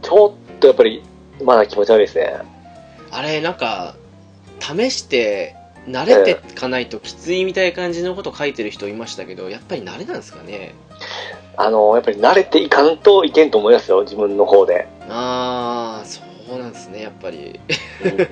[0.03, 1.03] ちょっとやっぱり、
[1.43, 2.35] まだ気持ち悪いですね。
[3.11, 3.95] あれなんか
[4.63, 10.75] 試して慣れていかないときついみたいな感じのこと書いてる人いましたけどやっぱり慣れなんですかね？
[11.57, 14.87] あの、やっぱり慣れていかんといけんと思いますよ、自分の方で。
[15.09, 16.23] ああそ
[16.55, 17.61] うなんですねやっぱり。
[18.05, 18.17] うん。
[18.17, 18.25] だ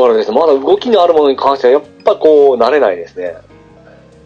[0.00, 3.36] からですね、まだ動きのあるものに関しては、やっぱこう、慣れないですね。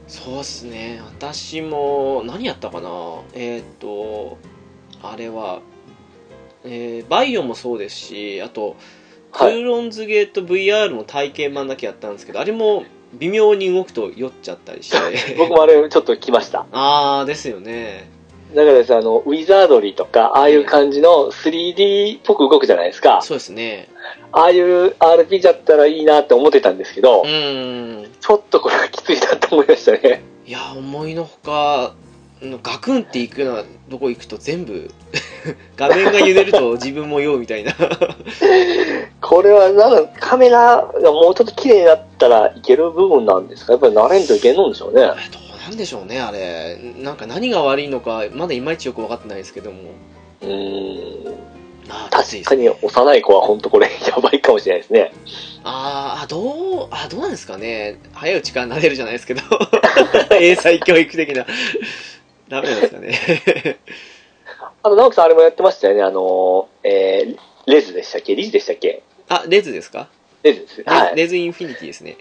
[0.08, 1.00] そうっすね。
[1.04, 2.88] 私も何やったかな？
[3.32, 4.38] えーっ、と
[5.02, 5.60] あれは
[6.64, 8.76] えーバイオもそうですしあと
[9.32, 16.66] クはいーロンズゲート VR も体験版だけやったんですけどあれも微妙に動くと酔っちゃったりして 僕もあれちょっと来ました。
[16.72, 18.08] ああですよね
[18.54, 23.22] だからですね、あの、ウィザードリーとか、ああいう感じの 3D っぽく動くじゃないですか。
[23.22, 23.88] そうですね
[24.32, 30.22] ああいう RPG だったらいいなって思ってたんですけど、うーんちょっとこれはきついなと思いましたね。
[30.46, 31.94] いや思いのほか
[32.62, 34.90] ガクンっていくようなとこ行くと全部
[35.76, 37.74] 画面が揺れると自分も酔うみたいな。
[39.20, 43.72] これはなんかカメラがもうちょっと綺麗になったらいける部分なんですか？
[43.74, 45.02] やっぱり慣れんといけんのんでしょうね。
[45.02, 46.78] えどうなんでしょうねあれ。
[46.98, 49.78] なんか何が悪いのかまだいまいちよく分かってないですけども。
[50.42, 51.34] うーん。
[52.10, 55.12] 確かに幼い子は本当これやばいかもしれないですね。
[55.64, 57.98] あーあどうあどうなんですかね。
[58.14, 59.42] 早いうちから慣れるじゃないですけど。
[60.38, 61.44] 英才教育的な
[62.50, 63.78] ダメなんですかね。
[64.82, 66.02] あと、直樹さんあれもやってましたよね。
[66.02, 68.34] あの、えー、レズでしたっけ？
[68.34, 69.02] リズでしたっけ？
[69.28, 70.08] あレズですか、
[70.42, 70.82] レズです。
[70.84, 71.16] はい。
[71.16, 72.16] レズインフィニティですね。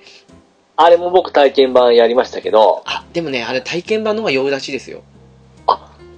[0.75, 5.01] あれも僕体験版やりましたけど、あでもねあれ体験版の方が酔うらしいですよ。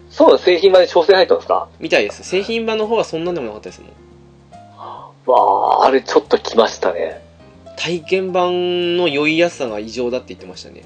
[0.10, 1.70] そう製品版で調整入ったんですか？
[1.80, 2.24] みたいです。
[2.24, 3.92] 製品版の方はそんなんでもなかったですもん。
[5.26, 7.22] わあ、あれちょっと来ましたね。
[7.78, 10.84] 体験版の酔いやすさが異常だって言ってましたね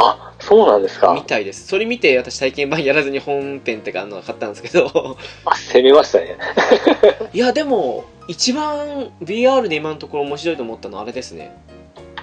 [0.00, 1.66] あ、そうなんですみかたいです。
[1.66, 5.16] それ見て私体験版やらずに本編ってかあの買ったんですけど。
[5.44, 6.38] あ、攻めましたね。
[7.32, 11.54] いやでも一番 VR で今のところ面白いと思ったのはあれですね。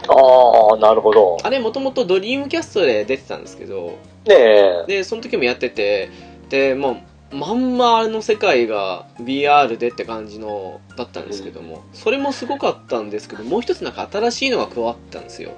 [0.08, 1.38] ああ、なるほど。
[1.44, 3.94] あれもともとドリームキャストで出てたんですけど。
[4.26, 4.84] ねえ。
[4.88, 6.10] でその時もやってて。
[6.50, 6.96] でまあ
[7.32, 15.52] まんまあれの世界が VR でって感じのだったんですけども、それもすごかったんですけどもう一つなんか新しいのが加わったんですよ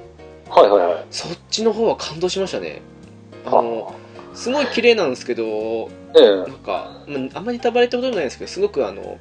[0.50, 1.06] はいはいはい。
[1.12, 2.82] そっちの方は感動しましたね
[3.46, 3.96] あの
[4.34, 9.18] すごい綺麗なんですけどえなんか、まあ、あんまりネタバレってことないですけどすごくあの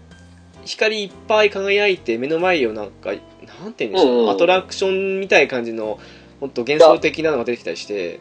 [0.64, 5.98] 光いっぱい輝いて目の前をなんかなんて言うんでしょう、うんうんアトラクションみたいな感じの
[6.40, 8.20] 本当幻想的なのが出てきたりして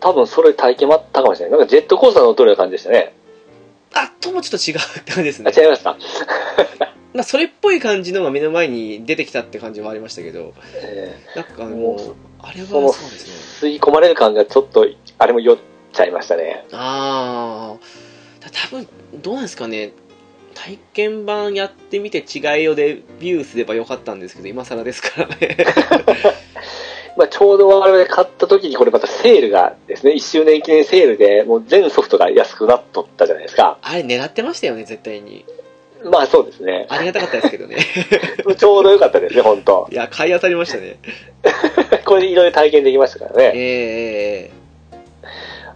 [0.00, 1.58] 多分それ体験もあったかもしれない。
[1.58, 3.14] なんかジェットコースター乗っとるような感じでしたね。
[3.94, 5.96] あともちょっと違う感じですあ、ね違いました。
[7.14, 14.86] まあ、それっぽい感じのが目の前に出てきたって感じはありましたけどえなんかあのあれはーそのそうですね吸い込まれる感がちょっと、
[15.18, 15.58] あれも酔っ
[15.92, 16.66] ちゃいましたね。
[16.72, 18.88] ああ多分
[19.22, 19.92] どうなんですかね
[20.54, 25.56] 体験版やってみて違いをデビューすればよかったんですけど、今更ですからね。
[27.16, 33.78] まあ、ちょうど我々買った時にこれまたセールがですね、1周年記念セールでもう全ソフトが安くなっとったじゃないですか。
[33.82, 35.44] あれ狙ってましたよね、絶対に。
[36.04, 36.86] まあそうですね。
[36.88, 37.76] ありがたかったですけどね。
[38.56, 40.98] ちょうどよかったですね、本当いや、買い当たりましたね。
[42.04, 43.52] これでいろいろ体験できましたからね。
[43.54, 44.62] ええ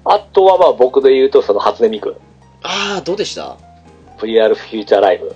[0.09, 2.17] あとはまあ僕で言うとその初音ミク。
[2.63, 3.57] ああ、どうでした
[4.19, 5.35] ？VR フューチャーライブ。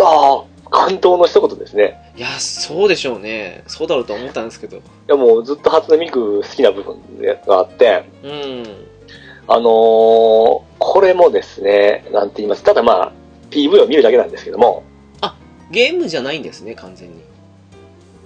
[0.00, 2.12] ああ、感動の一言ですね。
[2.16, 3.62] いや、そうでしょうね。
[3.68, 4.78] そうだろうと思ったんですけど。
[4.78, 6.96] いやもうずっと初音ミク好きな部分
[7.46, 8.64] があって、うん。
[9.46, 12.64] あのーこれもですね、なんて言います。
[12.64, 13.12] ただまあ、
[13.52, 14.82] PV を見るだけなんですけども、
[15.72, 17.22] ゲームじゃないんですね、完全に。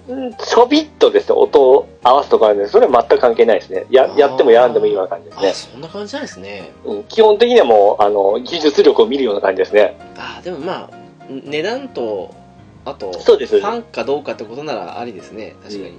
[0.09, 3.87] うんちょびっとですね、音を合わすとかあるんですそれは全く関係ないですね。
[3.91, 5.53] や、やってもやらんでもいいような感じですあ、ね。
[5.53, 6.71] そんな感じなんですね。
[6.85, 9.97] うん、基本的にはもう、あの、技術力を見るような感じですね。
[10.17, 10.91] あでもまあ、
[11.29, 12.35] 値段と、
[12.85, 15.99] あと、そうですファンかどうかってことならありですね、確かに。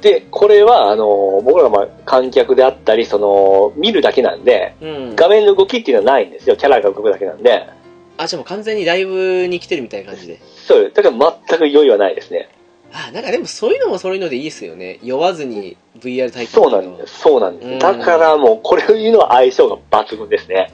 [0.00, 4.88] で、これは、あの、僕らまあ観客であったり、その、見るだけなんで、うん。
[4.88, 5.16] うん。
[5.16, 6.56] 画面の動きっていうのはないんですよ。
[6.56, 7.68] キャラが動くだけなんで。
[8.16, 10.40] あ、じゃあもう完全にライブに来てるみたいな感じで。
[10.66, 10.90] そう。
[10.92, 12.48] だから全く酔いはないですね。
[12.92, 15.00] あ、なんかでもそういうのもそういうのでいいですよね。
[15.02, 17.18] 酔わずに VR 体験そうなんです。
[17.18, 17.68] そうなんです。
[17.68, 20.72] うんだからもう、これを言うのは相性が抜群ですね。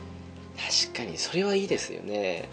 [0.92, 2.48] 確かに、それはいいですよね。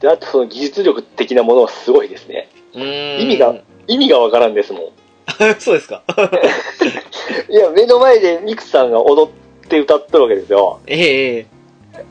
[0.00, 2.48] で、あとその技術力的なものはすごいですね。
[2.74, 3.20] うーん。
[3.20, 3.54] 意味が
[3.86, 4.82] 意味がわからんですもん。
[5.60, 6.02] そうですか。
[7.50, 10.80] いや、目の前でミクさんが踊って歌ってるわけですよ。
[10.86, 11.46] ええええ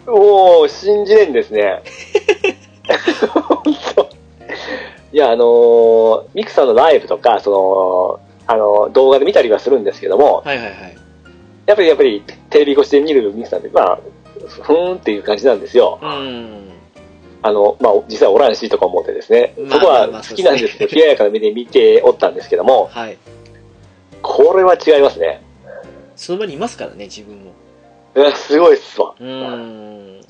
[0.07, 1.81] おー、信じれんですね。
[3.33, 3.63] 本
[3.95, 4.09] 当
[5.11, 10.95] いや、あのーミクさんのライブとか、その、あの、動画で見たりはするんですけども、はいはいはい。
[11.65, 13.99] やっぱり、やっぱり、テレビ越しで見るミクさんって、まあ、
[14.47, 15.99] ふーんっていう感じなんですよ。
[16.01, 16.69] うん。
[17.41, 19.53] あの、まあ、実際おらんしとか思ってですね。
[19.57, 23.17] まあそこは好きなんですけど、冷ややかな目で見ておったんですけども、はい。
[24.21, 25.41] これは違いますね。
[26.15, 27.53] その場にいますからね、自分も。
[28.19, 29.15] いやすごいっすわ。
[29.19, 30.21] うーん。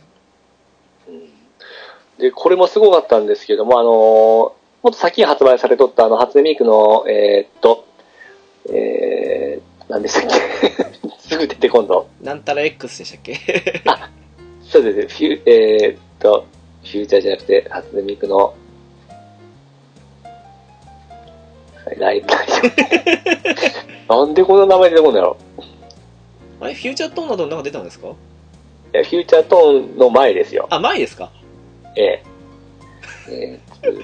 [2.19, 7.85] で、これもすごかったんですけども、あのーもっと先に発売されとったあの、初音ミクの、えーっと、
[8.71, 10.29] えー、何でしたっ
[10.61, 10.69] け？
[11.19, 12.07] すぐ出てこんの。
[12.21, 13.35] なんたら X でしたっけ？
[14.61, 16.45] そうですフュえーっと、
[16.83, 18.53] フューチャーじゃなくて、初音ミクの、は
[21.93, 22.27] いライブ。
[24.15, 25.37] なんでこんな名前出てこんのやろ
[26.61, 28.07] あれ、フューチャートーナメントの中出たんですか？
[28.07, 28.11] い
[28.97, 30.67] や、フューチャートーンの前ですよ。
[30.69, 31.31] あ、前ですか？
[31.95, 32.23] ええ
[33.31, 34.03] えーっ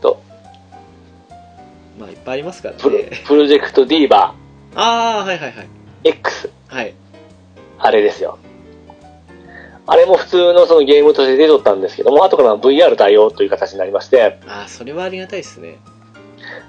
[0.00, 0.20] と、
[1.98, 3.10] まあ、いっぱいありますからプロね。
[3.26, 4.34] プロジェクトディーバ
[4.74, 5.52] ああ、はいはいはい。
[5.52, 6.50] ー X。
[6.68, 6.94] はい。
[7.78, 8.38] あれですよ。
[9.86, 15.76] あれも普通のそのゲームとして出とったんですけども、後から VR 対応という形になりまして、ああ、それはありがたいですね。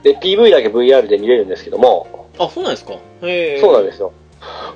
[0.03, 2.93] で、PV だけ VR で見れるんですけども、あ、そうなんですか？
[3.23, 3.61] へえ。。
[3.61, 4.11] そうなんですすよ。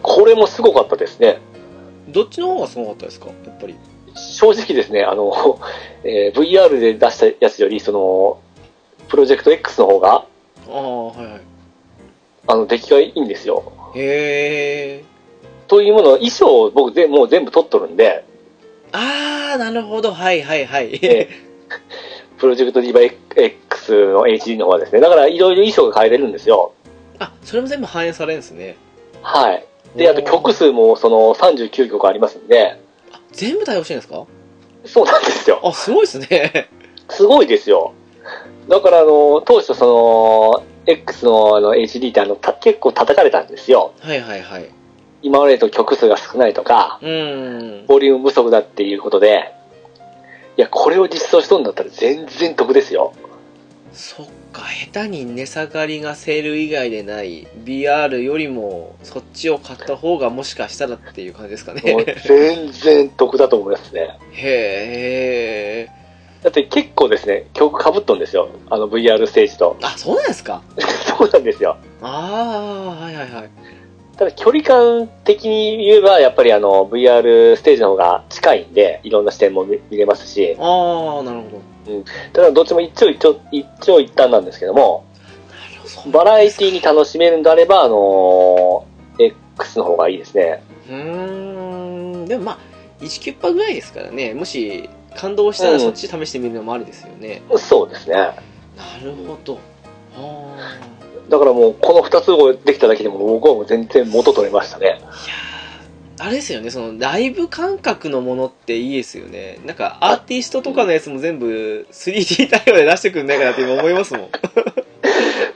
[0.02, 1.40] これもすごかったですね。
[2.08, 3.28] どっちの方がすごかったですか？
[3.28, 3.76] やっぱり。
[4.16, 5.60] 正直ですね、あの、
[6.04, 8.40] えー VR で出したやつより、その、
[9.08, 10.26] プロジェクト X の方が、
[10.70, 11.42] ああ、はいはい。
[12.48, 13.72] あの、出来がいいんですよ。
[13.96, 15.04] へえ。
[15.68, 18.24] というもの、衣装を僕ぜもう全部撮っとるんで、
[18.92, 20.12] ああ、なるほど。
[20.14, 21.00] はいはいはい。
[21.04, 21.30] え
[22.40, 26.72] プロジェクトディーバー X の HD の方はですね、だからいろいろ衣装が変えれるんですよ。
[27.20, 28.76] あ、それも全部反映されるんですね。
[29.22, 29.66] はい。
[29.96, 32.80] で、あと曲数もその39曲ありますんで、
[33.12, 34.26] あ全部対応してるんですか？
[34.86, 35.60] そうなんですよ。
[35.64, 36.70] あ、すごいですね。
[37.10, 37.94] すごいですよ。
[38.70, 43.94] だからあの、当初その、X のあの HD ってあの、た結構叩かれたんですよ。
[44.00, 44.70] はいはいはい。
[45.22, 47.86] 今までと曲数が少ないとか、うーん。
[47.88, 49.54] ボリューム不足だっていうことで、
[50.58, 53.14] いや、これを実装しとんだったら全然得ですよ。
[53.92, 54.28] そっ
[54.60, 61.82] か、下手に値下がりがセール以外でない BR よりもそっちを買った方がもしかしたらっていう感じですかね。
[62.26, 64.18] 全然得だと思いますね。
[64.34, 65.90] へえ。
[66.44, 68.50] だって結構ですね、曲被っとんですよ。
[68.70, 69.76] あの VR ステージと。
[69.82, 70.62] あ、そうなんですか？
[71.18, 71.78] そうなんですよ。
[72.02, 73.50] ああ、はいはいはい。
[74.18, 81.62] ただ距離感的に言えば、やっぱりあの VR ステージの方が近いんで、いろんな視点も見見れますし、ああ、なるほど。
[82.34, 85.06] ただどっちも一長一長一長一短なんですけども。
[86.12, 88.86] バラエティに楽しめるんであれば、あの
[89.18, 90.64] X の方がいいですね。
[90.88, 92.26] うーん。
[92.26, 92.58] でもまあ、
[93.02, 94.34] 1キュッパぐらいですからね。
[94.34, 97.42] もし感動したらそっち試してみるのもありですよね。
[97.58, 98.16] そうですね。
[98.16, 98.34] な
[99.04, 99.60] るほど。
[100.16, 100.80] あ
[101.30, 104.88] だからもうこの二つをできただけでも僕はもう全然元取れましたね。
[104.88, 104.94] あ。
[104.94, 105.49] いや
[106.20, 114.30] あれですよねそのライブ感覚のものっていいですよねなんかアーティストとかのやつも全部 3D 対応で出してくんないかなって今思いますもん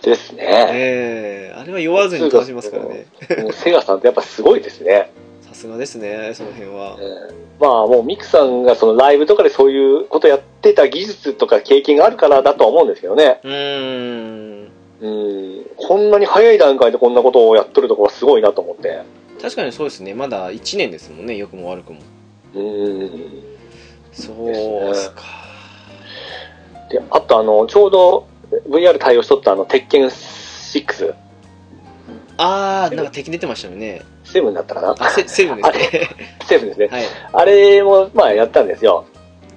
[0.04, 0.44] ですね。
[0.72, 3.06] ええあれは酔わずに楽しみますからね
[3.42, 5.12] もうセガさんってやっぱすごいですね。
[5.42, 13.40] さすがですねその辺はえーまあもうミクさんがそのライブとかでそういうことやってた技術とか経験があるからだとは思うんですけどね。
[13.44, 14.68] うーん
[15.02, 15.08] う
[15.62, 15.66] ん。
[15.78, 19.02] こんなに早い段階でこんなことをやっとるところはすごいなと思って。
[19.44, 20.14] 確かにそうですね。
[20.14, 21.36] まだ1年ですもんね。
[21.36, 22.00] 良くも悪くも。
[22.56, 23.44] うん。
[24.14, 25.24] そうっすか。
[26.90, 28.28] で、あとあの、ちょうど
[28.70, 31.14] VR 対応しとったあの、鉄拳6、
[32.38, 34.02] ああなんか敵出てましたよね。
[34.24, 34.96] 7だったかな？
[34.98, 36.10] あセセブンですね。
[36.40, 36.88] 7ですね。
[36.88, 37.04] はい。
[37.34, 39.06] あれも、まあやったんですよ。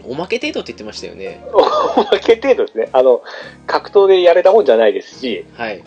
[0.05, 1.47] おまけ程度って言ってましたよね。
[1.53, 1.61] お
[2.03, 2.89] まけ程度ですね。
[2.93, 3.22] あの、
[3.68, 5.84] 格闘でやれたもんじゃないですし、はい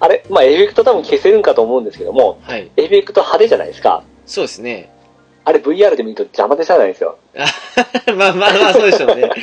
[0.00, 4.02] あれ、まあエフェクト多分消せるんかと思うんですけども、はいエフェクト派手じゃないですか。
[4.26, 4.90] そうですね
[5.44, 7.18] あれ VR で見ると邪魔でしゃあないんですよ。
[8.16, 9.30] まあまあまあそうでしょうね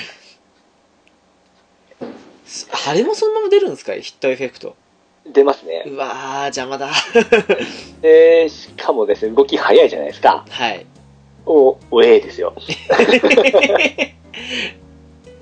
[2.87, 3.93] あれもそのまま出るんですか？
[3.95, 4.75] ヒットエフェクト
[5.25, 5.83] 出ますね。
[5.87, 6.91] うわー邪魔だ
[8.01, 10.45] で、しかもですね、動き早いじゃないですか。
[10.47, 10.85] はい
[11.47, 12.53] お、おええですよ。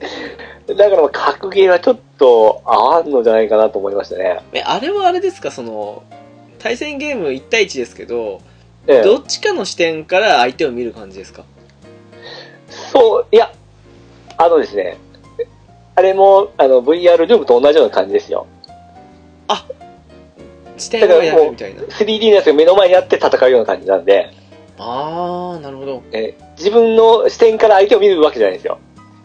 [0.75, 4.39] だからまあ格ゲーはちょっと合わんのじゃないかなと思いましたね。
[4.53, 5.51] えあれはあれですか？
[5.51, 6.03] その
[6.59, 8.39] 対戦ゲーム1対1ですけど
[8.87, 11.43] ええどっちかの視点から相手を見る感じですか？
[12.91, 13.51] そう、いや、
[14.37, 14.97] あのですね、
[15.95, 18.47] あれもあの VR ルームと同じような感じですよ。
[20.75, 24.31] 視点をやるみたいな 3D のやつが目の前にあって戦うような感じなんで、
[24.79, 28.79] ああなるほどえー自分の視点から相手を見るわけじゃないんですよ。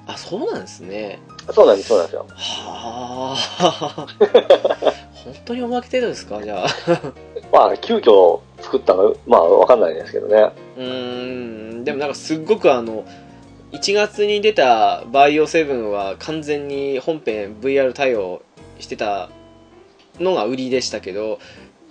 [0.08, 1.18] あそうなんですね。
[1.52, 2.26] そうなんです、そうなんですよ。
[2.34, 4.06] はあ。
[5.24, 6.42] 本当におまけ程度ですか？
[6.42, 6.68] じゃあ。
[7.52, 10.50] まあ、急遽作ったのまあ、わかんないですけどね。
[10.78, 11.84] うーん。
[11.84, 13.04] でもなんかすっごくあの
[13.72, 18.40] 1月に出たバイオ7は完全に本編 VR 対応
[18.80, 19.28] してた
[20.18, 21.38] のが売りでしたけど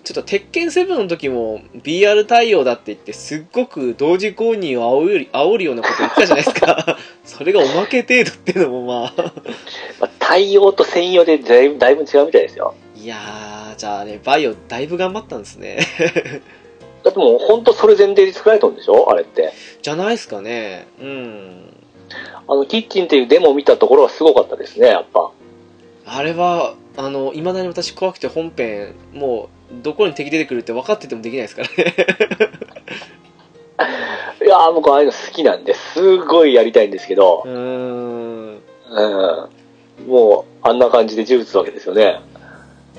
[0.08, 9.14] ちょっと鉄拳7の時も BR 対応だって言ってすっごく同時購入を煽る煽るようなこと言ってたじゃないですか それがおまけ程度っていうのもまあ
[10.00, 12.74] まあ、対応と専用でだいぶだいぶ違うみたいですよ。
[12.96, 15.80] いやーじゃあねバイオだいぶ頑張ったんですね
[17.04, 19.12] だってもう本当それ前提で作られたんでしょ？
[19.12, 19.52] あれって。
[19.82, 21.74] じゃないですかねうん
[22.48, 25.32] あの、キッチンっていうデモを見たところはすごかったですね、やっぱ。
[26.06, 31.96] あれはあのいまだに私怖くて本編もうどこに敵出てくるって分かっててもできないですからね
[34.46, 38.60] いやー僕ああいうの好きなんで、すごいやりたいんですけどう、ーん
[38.90, 40.08] うん。
[40.08, 42.20] もう、あんな感じで銃撃つわけですよね。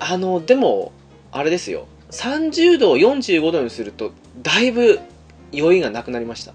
[0.01, 0.93] あのでも
[1.33, 4.13] あれですよ30度を45度にすると
[4.43, 5.01] だいぶ
[5.51, 6.53] 酔いがなくなりました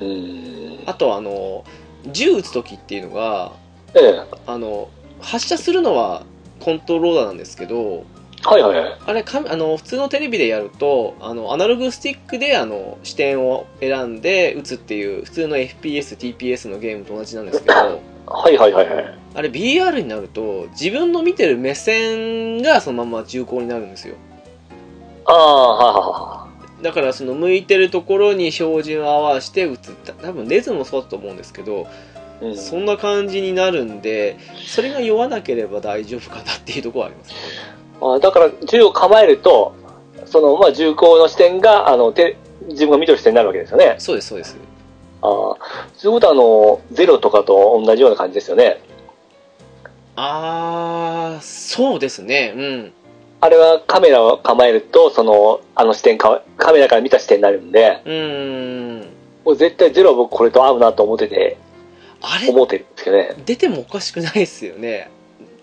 [0.00, 0.88] うーん。
[0.88, 1.64] あとあの
[2.12, 3.52] 銃撃つ時っていうのが
[3.94, 4.20] ええ。
[4.46, 4.88] あの
[5.20, 6.24] 発射するのは
[6.60, 8.04] コントローラーなんですけど
[8.44, 8.98] はいはいはい。
[9.06, 17.74] あれかあの普通のテレビでやるとあのアナログスティックであの視点を選んで撃つっていう普通の FPS、TPS のゲームと同じなんですけど
[18.26, 19.18] はいはいはいはい。
[19.34, 24.14] あれ BR になると自分の見てる目線がそのまま銃口になるんですよ
[25.26, 26.10] ああ、はは
[26.40, 26.48] は
[26.82, 31.86] だからその向いてるところに標準を合わせて撃つた多分レズもそうだと思うんですけど
[32.40, 32.56] うん。
[32.56, 37.36] そんな感じになるんでそれが酔わなければ大丈夫かなっていうところはありますね
[38.00, 39.74] あだから銃を構えると、
[40.26, 42.36] その、まあ、銃口の視点が、あの、て
[42.68, 43.96] 自分が見てる視点になるわけですよね。
[43.98, 44.56] そうですそうです
[45.22, 45.30] ああ。
[45.94, 48.80] そういうことは、あの、ゼロとかと同じような感じですよね。
[50.18, 52.92] あーそうですねうん
[53.38, 59.06] あれはカメラを構えると、その、あの視点か、カメラから見た視点になるんで、うーん
[59.44, 61.58] もう絶対ゼロは僕これと合うなと思ってて、
[62.22, 62.48] あれ？
[62.48, 63.34] 思ってるんですけどね。
[63.44, 65.10] 出てもおかしくないですよね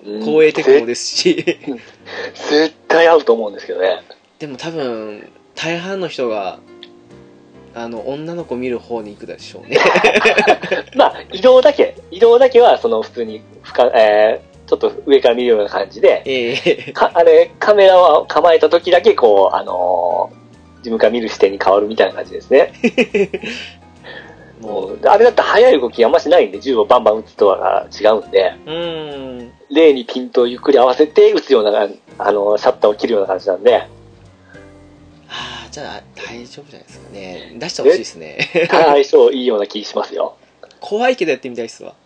[0.05, 1.43] うん光栄テクノですし
[2.49, 4.01] 絶対合うと思うんですけどね。
[4.39, 6.59] でも多分大半の人が
[7.75, 9.77] あの女の子見る方に行くでしょうね
[10.95, 20.43] まあ、移動だけ、移動だけは、その普通に、ふか、えー、ちょっと上から見るような感じで、ええかあれ、カメラを構えた時だけ、こう、あのー
[20.83, 22.73] 自分から見る視点に変わるみたいな感じですね。
[24.63, 29.51] もうあれだって速い動きあんましないんで、銃をバンバン撃つとは違うんで、うーん。
[29.69, 31.89] 例にピントをゆっくり合わせて撃つような、
[32.19, 33.87] あの、シャッターを切るような感じなんで、あ
[35.65, 37.55] あじゃあ大丈夫じゃないですかね。
[37.57, 38.37] 出してほしいですね。
[38.69, 40.35] 相性いいような気しますよ。
[40.79, 41.95] 怖いけどやってみたいっすわ。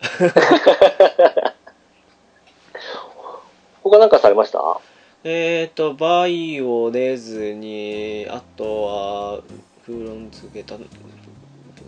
[3.82, 4.80] 他なんかされました？
[5.24, 9.40] えっ、ー、とバイオ出ずにあとは
[9.84, 10.84] プロンズゲタプ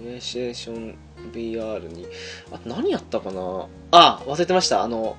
[0.04, 0.96] レイステーション
[1.32, 2.06] VR に
[2.52, 3.66] あと何やったかな？
[3.92, 5.16] あ忘れてましたあの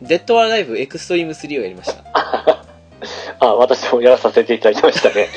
[0.00, 2.04] デッドアライブエクストリーム3をやりました
[3.40, 5.28] あ、私もやらさせていただきましたね。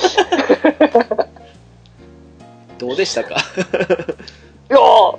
[2.78, 3.36] どうでしたか？
[3.36, 3.36] い
[4.70, 5.18] やー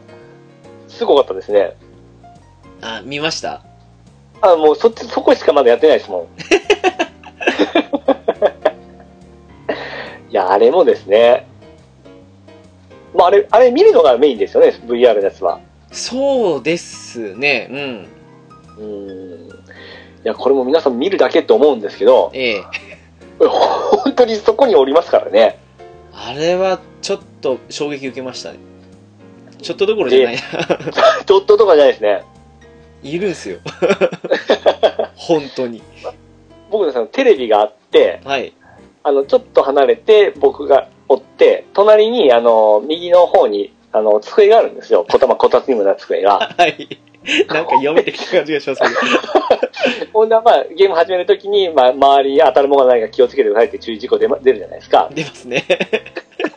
[0.89, 1.77] すごかったですね。
[2.81, 3.63] あ見ました？
[4.41, 6.23] あ、もうそっち、そこしかまだやってないですもん。
[10.31, 11.47] いや、あれもですね。
[13.15, 15.61] まあ、あれ、あれ見るのがメインですよね、VR のやつは。
[15.93, 17.69] そうですね。
[17.71, 18.09] うん。
[18.79, 19.51] うーん。
[19.51, 19.53] い
[20.25, 22.65] や、これも皆さん見るだけと思うんですけど、ええ。
[23.39, 25.59] 本当にそこにおりますからね。
[26.13, 28.59] あれはちょっと衝撃受けましたね。
[29.63, 30.37] ちょっとどころじゃない。
[30.37, 30.41] な
[31.25, 32.23] ちょっととかじゃないですね。
[33.03, 33.59] いるんすよ。
[35.17, 35.83] 本当に。
[36.71, 38.53] 僕のそのテレビがあって、はい。
[39.03, 45.05] あの、ちょっと離れて僕がおって、隣に、あの、右の方に、あの、机があるんですよ。
[45.11, 46.39] こたま、こたつにもな机が。
[46.57, 47.01] はい
[47.49, 48.95] なんか読めてきた感じがしますけど
[50.15, 55.11] ほんで、まあ、ゲーム始めるときに、まあ、周りに当たるものがないか気をつけてくださいって注意事項出ま出るじゃないですか。
[55.13, 55.65] 出ますね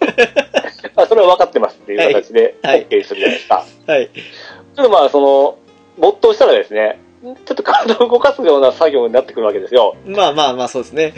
[0.96, 3.66] まあ、それは分かってますっていう形で、はい OK するじゃないですか。
[3.88, 5.58] はいちょっとまあ、その、
[5.98, 9.98] 没頭したらですね、ちょっと体を動かすような作業になってくるわけですよ。
[10.06, 11.14] まあまあまあそうですね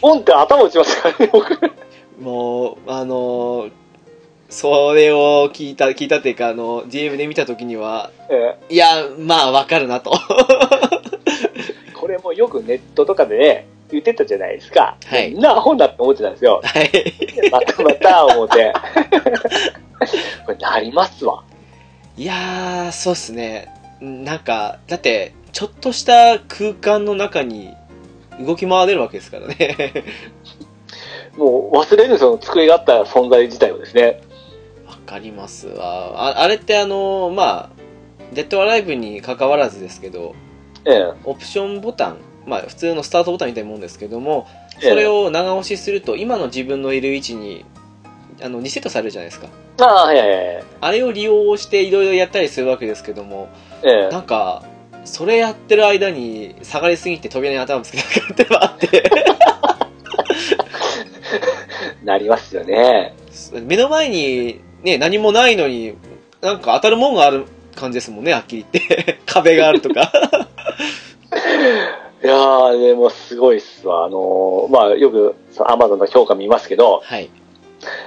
[0.00, 1.58] ポンって頭打ちましたからね、僕。
[2.20, 3.72] もうあのー
[4.50, 14.96] それを聞いた聞いたっていうかあの DM で見た時にはえいやまあわかるなとー これもよくネットとかでね、言ってたじゃないですか。
[15.06, 16.60] はいなアホだって思ってたんですよ。
[16.64, 16.90] はい
[17.50, 18.72] またまた思って。
[20.46, 21.44] これなりますわ。
[22.16, 23.68] いやーそうっすね
[24.00, 27.74] なんかだってちょっとした空間の中に
[28.40, 30.04] 動き回れるわけですからね
[31.40, 34.20] もう忘れるんですよ、机があった存在自体をですね。
[34.86, 37.70] わかりますわああれってあのまあ
[38.32, 40.34] デッドアライブに関わらずですけど
[40.84, 41.12] ええ。
[41.24, 44.46] オプションボタンまあ普通のスタートボタンみたいなもんですけども
[44.82, 47.64] ええそれを長押しすると今の自分のいる位置に
[48.42, 49.48] あのリセットされるじゃないですか
[49.80, 50.64] ああ、はいはいはい。
[50.80, 53.48] あれを利用していろいろやったりするわけですけども
[53.82, 54.08] ええ。
[54.10, 54.62] なんか
[55.04, 59.10] それやってる間に下がりすぎて扉に頭ぶつけたかってのがあって
[62.04, 63.14] なりますよね。
[63.62, 65.94] 目の前にね何もないのに
[66.40, 67.44] なんか当たるもんがある
[67.74, 70.12] 感じですもんねはっきり言って 壁があるとか
[72.22, 74.04] いやー、でもすごいっすわ。
[74.04, 75.34] あのーまあ、よく、
[75.64, 77.30] アマゾンの評価見ますけど、はい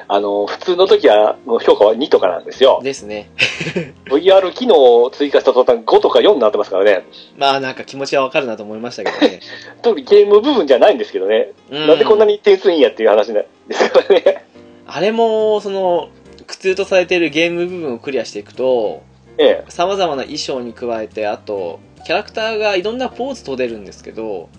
[0.07, 2.79] あのー普通の時は、の評価は2とかなんですよ。
[2.83, 3.29] ですね
[4.05, 7.05] VR 機能を追加した途端5とか4になってますからね。
[7.37, 9.39] まあなんか気持ちはわかるなと思いましたけどね
[9.81, 11.51] 特にゲーム部分じゃないんですけどね。
[11.71, 14.45] うなんでこんなに点数いいんやっていう話なんですからね。
[14.85, 16.09] あれもその
[16.45, 19.01] 苦痛とされているゲーム部分をクリアしていくと
[19.37, 19.71] ええ。
[19.71, 24.49] さまざまな衣装に加えてあとキャラクターがいろんなポーズ取れるんですけど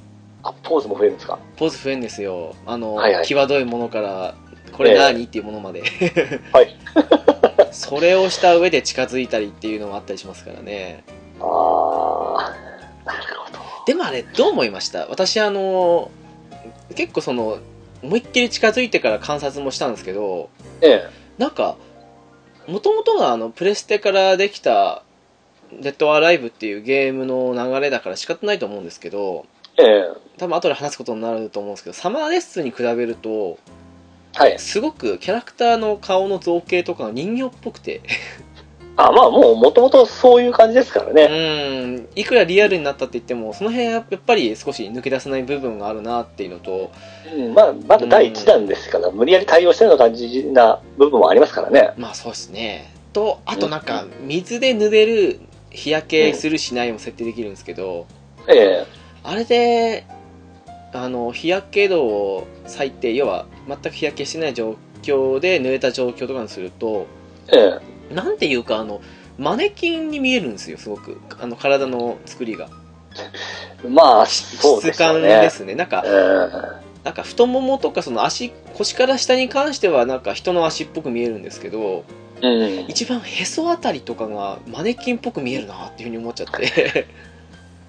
[0.43, 1.39] あ、ポーズも増えるんですか？
[1.57, 4.35] ポーズ増えるんですよあの、はいはい際どいものから
[4.77, 5.83] これ何、っていうものまで
[6.53, 6.77] はい
[7.73, 11.05] それをした上で近づいたりっていうのもあったりしますからね
[11.41, 13.59] あー、なるほど。
[13.87, 15.07] でもあれどう思いました？
[15.09, 16.11] 私あの
[16.95, 17.59] 結構その
[18.03, 20.51] 思いっきり近づいてから観察もしたんですけど
[20.81, 21.09] え
[21.39, 21.77] なんか
[22.67, 25.03] もともとがあのプレステからできた
[25.81, 29.47] 「デッド・アライブ」っていうゲームの流れだから仕方ないと思うんですけど
[29.77, 29.83] え。
[29.83, 30.05] ええ。
[30.39, 33.59] 多分後で話すことになると思うんですけどサマーレッスンに比べると
[34.35, 34.59] はい。
[34.59, 38.03] すごくキャラクターの顔の造形とかが人形っぽくて
[38.97, 41.27] あ、まあもう元々そういう感じですからうね。
[41.27, 46.93] ーんいくらリアルになったって言ってもその辺はやっぱり少し抜け出せない部分があるなっていうのと
[47.35, 51.93] うん、まあ、まだ第一弾ですから、無理やり対応してるような感じな部分もありますからね。
[51.97, 58.07] まあそうですねとあとなんか水で濡れる日焼けするしないも設定できるんですけど、
[58.49, 58.87] ええ。
[59.23, 60.07] あれで
[60.95, 67.07] あの日焼け度を最低要は全く日焼けしてない状況で濡れた状況とかにすると
[67.53, 67.81] え
[68.11, 68.15] え。
[68.15, 69.01] なんていうかあの
[69.37, 72.69] マネキンに見えるんですよすごくあの体の作りが
[73.89, 74.97] まあ、そうでね。
[74.97, 76.11] 感ですねなんかえ
[77.05, 82.05] なんか太ももとかその足腰から下に関してはなんか人の足っぽく見えるんですけど
[82.41, 82.89] えうん。
[82.89, 87.07] 一番へそあたりとかがマネキンっぽく見えるなっていうふうに思っちゃって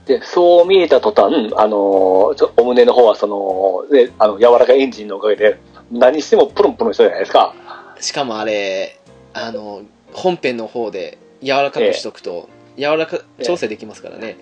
[0.05, 5.59] で、そう見えた途端、あのお胸の方はその、ね、あの、柔らかいエンジンのおかげで、
[5.91, 7.53] 何してもプルンプルンしたじゃないですか。
[7.99, 8.99] しかもあれ
[9.33, 9.81] あの
[10.13, 14.37] 本編の方で柔らかくしとくと、柔らか調整できますからね、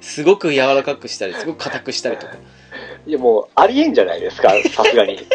[0.00, 2.34] すごく柔らかくしたりすごく硬くしたりとか
[3.06, 5.18] いや、もう、ありえんじゃないですか、さすがに。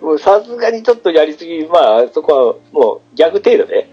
[0.00, 3.88] もうさすがにちょっとやりすぎ、まあ、そこはもうギャグ程度で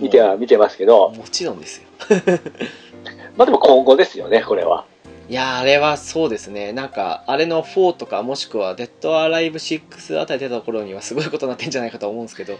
[0.00, 1.88] 見ては見てますけど、もちろんですよ。
[3.36, 4.84] まあでも今後ですよね、これは。
[5.28, 6.72] いやーあれはそうですね。
[6.72, 12.54] なんか、あれの4とか、もしくは、デッドアライブ6あたり出た頃にはすごいことになってんじゃないかと思うんですけど、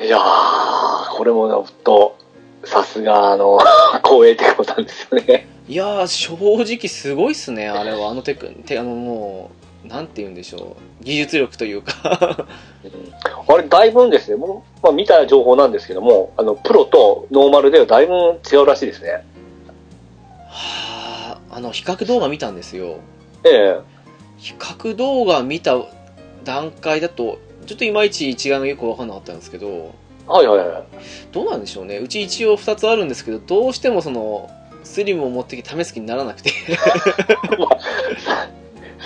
[0.00, 2.16] いやー、これもね、ほんと、
[2.64, 3.58] さすが、あの、
[4.04, 5.48] 光栄ってことなんですよね。
[5.66, 8.10] いやー、正直すごいっすね、あれは。
[8.10, 11.04] あのテク、てあのもう、なんて言うんでしょう。
[11.04, 12.46] 技術力というか。
[13.46, 19.24] あれ、だいぶんですね、もう、まあ見た情報なんですけども、あの、プロとノーマルではだいぶ違うらしいですね。
[20.48, 22.96] はあ、あの、比較動画見たんですよ。
[23.44, 23.78] ええ
[24.38, 25.76] 比較動画見た
[26.44, 29.94] 段階だと、ちょっといまいち一眼がよく分かんなかったんですけど、
[30.26, 30.84] はいはいはい。
[31.32, 31.98] どうなんでしょうね。
[31.98, 34.50] うち一応2つあるんですけど、どうしてもその、
[34.82, 36.50] スリムを持ってきて試す気にならなくて、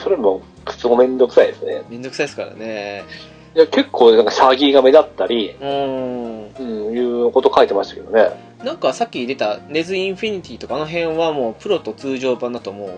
[0.03, 1.83] それも、くそめんどくさいですね。
[1.89, 3.05] めんどくさいですからね。
[3.55, 6.39] いや、結構、なんか、シャギーが目立ったり、うーん。
[6.59, 6.99] うん、い
[7.29, 8.31] うこと書いてましたけどね。
[8.63, 12.91] なんかさっき出たネズインフィニティとかあの辺はもうプロと通常版だともう、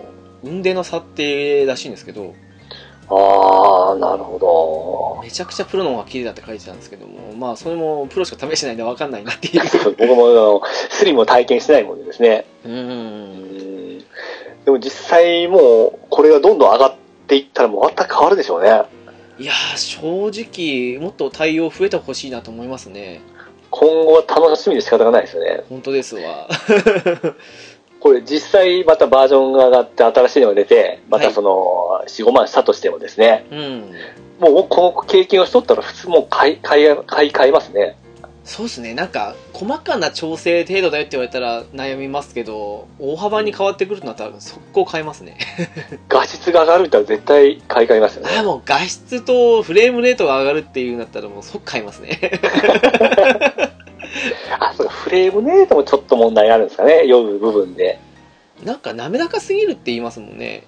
[0.43, 2.33] 運転の差ってらしいんですけど、
[3.07, 9.83] あー、なるほめちゃくちゃプロの方が綺麗だって書いてたんですけども、まあそれもプロしか試してないんで分かんないなっていう。
[9.83, 9.91] ど。
[9.91, 12.45] 僕も、あの、スリムを体験してないもんでですね。
[12.65, 13.99] うん。
[14.65, 17.01] でも実際もう、これがどんどん上がって
[17.37, 18.69] いったらもう全く変わるでしょうね。
[19.39, 23.21] いやー、正直、もっと対応増えてほしいなと思いますね。
[23.71, 25.63] 今後は楽しみで仕方がないですよね。
[25.69, 26.47] 本当ですわ。
[27.99, 33.91] これ実際またバージョンが上がって新しいのが出て、またその、4、5万したとしてもですね、うん。
[34.39, 37.95] もうこの経験をしとったら普通もう買い、買い、買い、買いますね。
[38.43, 45.37] そうですね、なんか、細かな調整程度だよって言われたら悩みますけど、大幅に変わってくるとなったら、速攻変えますね。
[46.09, 48.31] 画質が上がるんだったら絶対買い替えますよね。
[48.35, 52.19] ああ、もう画質とフレームレートが上がるっていうんだったら、もう即買いますね。
[54.59, 57.99] あ、そうか、フレームね、でもちょっと問題あるんですかね、読む部分で。
[58.63, 60.63] なんか滑らかすぎるって言いますもんね。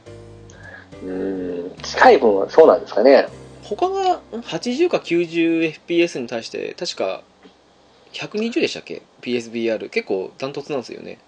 [1.04, 3.28] うーん、近い分はそうなんですかね。
[3.64, 7.24] 他が80か 90fps に対して、確か
[8.14, 9.90] 120でしたっけ ?PSVR。
[9.90, 11.20] 結構ダントツなんですよね。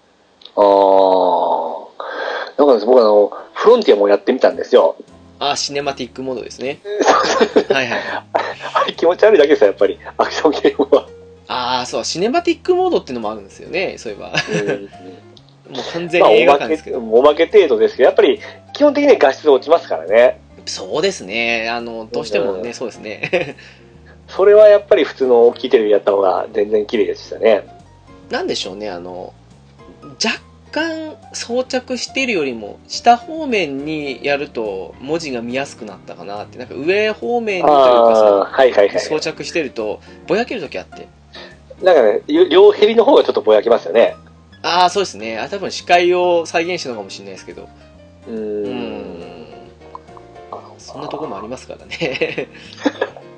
[0.56, 1.86] あー。
[2.58, 4.96] なんかです僕あの、フロンティアもやってみたんですよ。
[5.38, 6.80] ああ、シネマティックモードですね。
[7.68, 8.00] はいはい。
[8.74, 9.98] あれ気持ち悪いだけですよ、やっぱり。
[10.16, 11.08] アクションゲームは。
[11.48, 14.32] ああ、そう、シネマティックモードっていうのもあるんですよね、そういえば。
[14.32, 14.88] うん
[15.66, 18.40] もう完全まあ、に映画館ですけど。、おまけ程度ですけど、やっぱり、
[18.72, 20.40] 基本的に画質落ちますからね。
[20.64, 21.68] そうですね。
[21.68, 23.56] あの、どうしてもね、うんそうですね。
[24.28, 27.66] それはやっぱり普通の大きいテレビやった方が全然綺麗でしたね。
[28.30, 29.32] なんでしょうね、あの、
[30.02, 30.40] 若
[30.72, 37.88] 干装着しているよりも、下方面にやると文字が見やすくなったかなって、なんか上方面にというかあ
[38.42, 41.08] あ、はいはいさ、装は着してると、ぼやけるときあって。
[41.80, 41.84] い。
[41.84, 44.16] なんかね、両ヘリの方がちょっとぼやけますよね。
[44.62, 45.38] ああ、そうですね。
[45.38, 47.68] あ、多分視界を再現したのかもしれないですけど。
[48.28, 49.26] うんん。
[50.78, 52.48] そんなところもありますからね。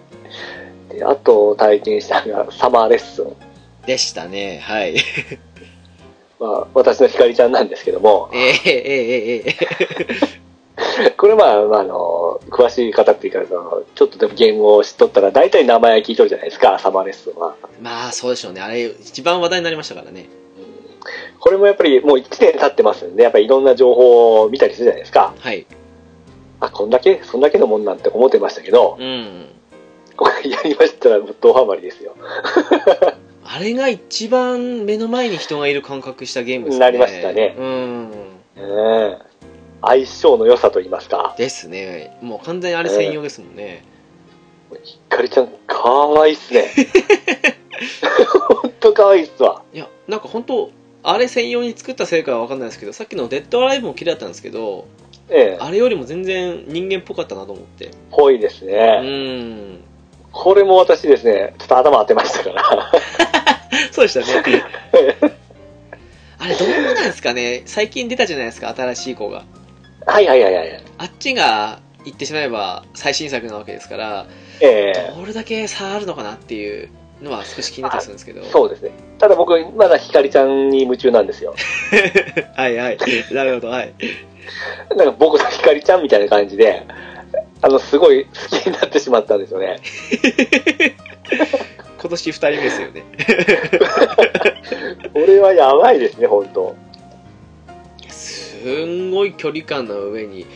[1.05, 3.37] あと体験したのがサマーレッスン。
[3.87, 4.97] でしたね、はい。
[6.39, 8.29] まあ、私のひかりちゃんなんですけども。
[8.33, 9.57] えええええ
[11.07, 11.11] え。
[11.17, 17.55] これまあ、まあ、あの、詳しい方っていうか、その、ちょっとでもゲームを知っとったら、大体名前聞いとるじゃないですか、サマーレッスンは。
[17.81, 18.61] まあ、そうでしょうね。
[18.61, 20.29] あれ、一番話題になりましたからね。
[21.41, 25.35] これもやっぱりもう1年経ってますんで、やっぱりいろんな情報を見たりするじゃないですか。
[25.39, 25.67] はい。
[26.61, 29.47] あ、こんだけそんだけのもんなんて思ってましたけど、うん。
[30.45, 32.15] やりましたら、ドハマりですよ。
[33.45, 36.81] あれが一番目の前に人がいる感覚したゲームですね。
[36.81, 38.11] なりましたねうん。
[38.11, 38.17] ね
[38.57, 39.19] え
[39.81, 41.35] 相性の良さと言いますか。
[41.39, 42.19] ですね。
[42.21, 43.85] もう完全にあれ専用ですもんね。
[44.83, 46.69] ひかりちゃん、かわいいっすね。
[48.61, 49.63] ほんとかわいいっすわ。
[49.73, 50.71] いや、なんか本当
[51.03, 54.87] あれ専用に作ったせいかはわかんないですけど、さっきのデッドアライブも綺麗だったんですけど、
[55.31, 57.91] ええ、あれよりも全然人間っぽかったなと思って。
[58.11, 59.01] ぽいですうね。
[59.01, 59.88] ん。
[60.33, 62.93] これも私ですね、ちょっと頭当てましたから。
[63.93, 64.63] そうでしたね。
[66.41, 69.45] あれどうなんですかね最近出たじゃないですか、新しい子が。
[70.07, 70.83] はいはいはいはい。
[70.99, 74.27] あっちが言ってしまえば最新作なわけですから、
[74.61, 76.89] ええどれだけ差あるのかなっていう
[77.23, 78.45] のは少し気になったりするんですけど。
[78.45, 78.91] そうですね。
[79.19, 81.55] ただ僕、まだひかりちゃんに夢中なんですよ。
[82.55, 82.99] はいはい。
[83.33, 83.93] なるほど、はい。
[84.97, 86.87] なんか僕のひかりちゃんみたいな感じで、
[87.63, 89.81] あの、すごい好きになってしまったんですよね。
[92.01, 93.05] 今年二人目ですよね。
[95.13, 96.75] これはやばいですね、本当
[98.09, 100.47] すんごい距離感の上に、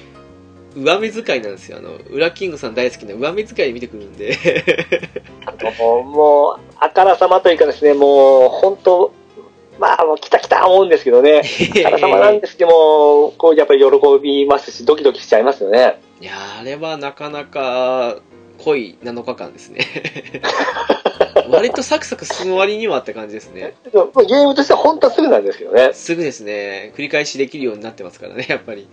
[0.77, 1.79] 上目遣いなんですよ。
[1.79, 4.37] あの、裏キングさん大好きな上目遣い見てくるんで。
[5.47, 9.13] あのもう、あからさまというかですね、もう、本当
[9.83, 11.43] まあ、もう来た来た思うんですけどね。
[11.81, 13.89] あからさまなんですけども、こう、やっぱり喜
[14.23, 16.01] びますし、ドキドキしちゃいますよね。
[16.21, 18.19] いやーあれはなかなか
[18.59, 19.81] 濃い7日間ですね。
[21.51, 23.75] 割とサクサク進む割にはって感じですね。
[23.93, 25.91] ゲームとしては本当はすぐなんですけどね。
[25.95, 28.87] すぐですね、繰り返しできるようになってますからね、やっぱり。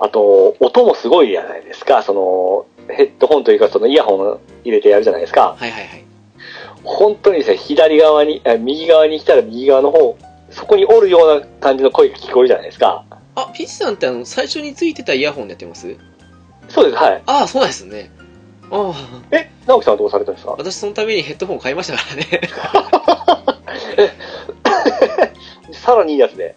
[0.00, 2.02] あと、音もすごいじゃないですか。
[2.02, 5.56] その、ヘッドホンというか、そのイヤホン入れてやるじゃないですか。
[5.58, 6.07] はいはいはい。
[6.88, 10.16] 本当にですね、左側に、あ右側に来たら右側の方、
[10.50, 13.04] そこにおるような感じの声が聞こえるじゃないですか。
[13.34, 15.94] あ、ピッチさんってあの、最初についてたイヤホンでやってます？
[16.68, 17.22] そうです、はい。
[17.26, 18.10] ああ、そうなんですね。
[18.70, 18.94] ああ、
[19.30, 20.52] え、直樹さんはどうされたんですか？
[20.58, 22.40] 私そのためにヘッドホン買いましたからね。
[25.72, 26.56] さらにいいやつで。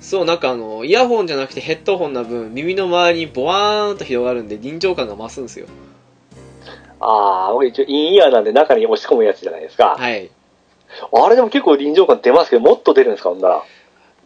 [0.00, 5.66] そう、なんかあの、イヤホンじゃなくてヘッドホンな分、耳の周りにボワーンと広がるんで臨場感が増すんですよ。
[7.00, 9.96] ああ、俺一応インイヤーなんで中に押し込むやつじゃないですか。
[9.98, 10.30] はい。
[11.12, 13.62] あれでも結構臨場感出ますけど、もっと出るんですか、ほんなら。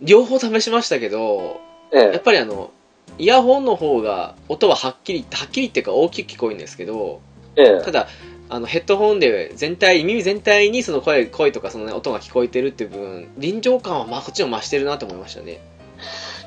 [0.01, 1.61] 両方試しましたけど、
[1.93, 2.19] えやっえ。
[2.19, 2.71] ぱりあの、
[3.19, 7.21] イヤホンの方が音ははっきり、はっきりっていうか大きく聞こえるんですけど、
[7.57, 7.85] ええ。
[7.85, 8.09] ただ、
[8.49, 15.61] あのヘッドホンで全体、耳全体にその声、声とかその、ね、音が聞こえてるっていう分、臨場感はまあこっちも増してるなと思いましたね。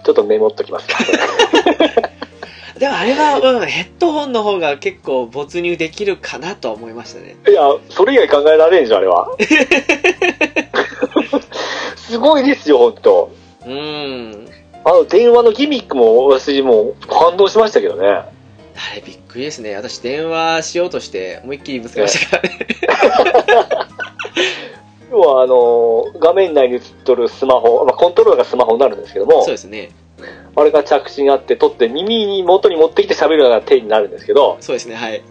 [0.04, 0.88] ちょっとメモっときます。
[2.80, 7.38] でもあれは、うん、ヘッドホンの方が結構没入できるかなとは思いましたね。
[7.48, 9.30] いや、それ以外考えられんじゃん、あれは。
[11.96, 13.32] すごいですよ、ほんと。
[13.66, 14.48] うーん。
[14.84, 18.08] あの、電話のギミックも私もう感動しましたけどね。
[18.08, 18.26] あ
[18.96, 19.76] れびっくりですね。
[19.76, 22.68] 私電話しようとして思いっきりぶつけましたからね。
[25.12, 29.92] 要は、あの、画面内に映っとるスマホ、まあ、コントローラーがスマホになるんですけどもそう、ですね。
[30.56, 35.22] あれが着信あって、取って耳に元に持ってきて喋るような手になるんですけど、そうですね、はい。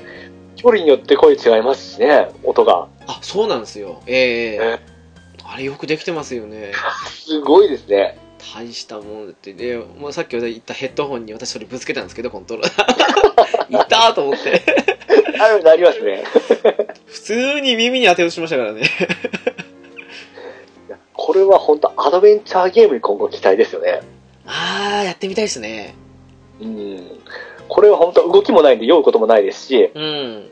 [0.57, 2.89] 距離によって声違いますしね、音が。
[3.07, 4.03] あ、そうなんですよ。
[4.07, 4.95] えええ
[5.47, 6.73] あれよくできてますよね。
[7.09, 8.19] すごいですね。
[8.55, 9.53] 大したもんだって。
[9.53, 13.85] で、まあ、さっき言ったヘッドホンに私それぶつけたんですけど、コントローラー。
[13.85, 14.63] いたーと思って。
[15.41, 16.25] あれなりますね。
[17.07, 18.83] 普通に耳に当てようとしましたからね。
[21.13, 24.01] これは本当アドベンチャーゲームに今後期待ですよね。
[24.47, 25.95] あー、やってみたいですね。
[26.61, 27.21] うん。
[27.69, 30.51] これは本当動きもないんで酔うこともないですし、うん。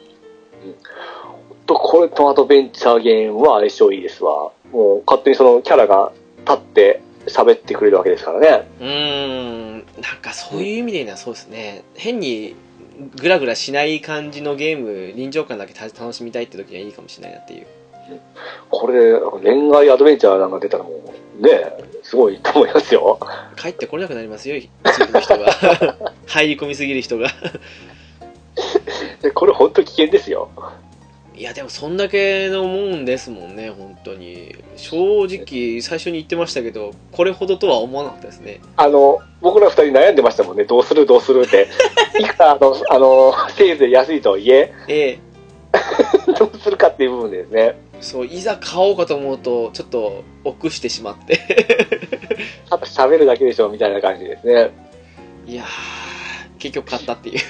[1.67, 4.53] とこれとアドベンチャーゲームは相性いいですわ。
[4.73, 8.69] もう勝手にそのキャラが立って喋ってくれるわけですからね。
[8.81, 9.73] うーん。
[10.01, 11.85] なんかそういう意味ではそうですね。
[11.95, 12.57] 変に
[13.21, 17.67] グラグラしない感じのゲーム、臨場感だけた楽しみたいって時にはいいかもしれないなっていう。
[18.71, 20.91] これ、恋愛アドベンチャーなんか出たらも
[21.39, 21.73] う、ね、
[22.13, 23.19] すごいと思いますよ。
[23.57, 24.69] 帰ってこれなくなりますよ、一
[25.07, 25.47] 部の人が。
[26.29, 27.31] 入り込みすぎる人が。
[29.23, 30.51] でこれ本当危険ですよ。
[31.35, 34.55] いや、でもそんだけのもんですもんね、本当に。
[34.77, 38.61] 正直、最初に言ってましたけど、これほどとは思わなかったですね。
[38.77, 40.65] あの、僕ら二人悩んでましたもんね。
[40.65, 41.67] どうするどうするって。
[42.21, 45.19] いくらあの、あの、セールで安いとはいえ、ええ
[46.39, 47.75] どうするかっていう部分でですね。
[48.03, 51.41] そう、いざ買おうかと思うと、ちょっと臆してしまって。
[52.69, 54.71] あと喋るだけでしょみたいな感じですね。
[55.47, 55.67] いやー、
[56.59, 57.41] 結局買ったっていう。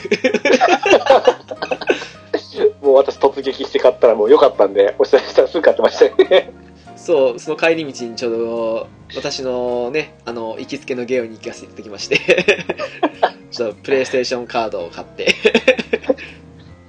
[2.84, 6.52] もう私突撃して買ったらもう良かったんで、お伝えしたらすぐ買ってましたよね。
[6.96, 12.18] そう、その帰り道にちょうど、私のね、あの、行きつけのゲオに行かせていただきまして、
[13.50, 15.24] ちょっとプレイステーションカードを買って。
[15.24, 15.26] い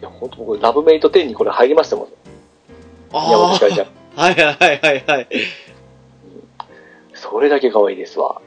[0.04, 2.08] や、本当僕、ラブメイト10にこれ入りましたもん。
[2.08, 2.23] 宮
[3.20, 3.88] 本あひかりちゃん。
[4.16, 5.28] あ、はいはいはいはいはい。
[7.14, 8.42] それだけ可愛いですわ。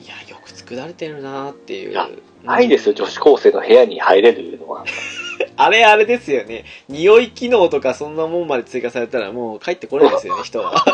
[0.00, 1.90] いや、よく作られてるなーっていう。
[1.92, 2.08] いや
[2.44, 4.84] ないですよ、女子高生の部屋に入れるのは。
[5.56, 6.64] あれあれですよね。
[6.88, 10.84] 匂い機能とかそんなもんまで追加されたらもう帰ってこれないですよね、人は。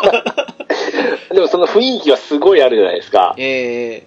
[1.32, 3.34] でもその雰囲気はすごいあるじゃないですか。
[3.36, 4.04] え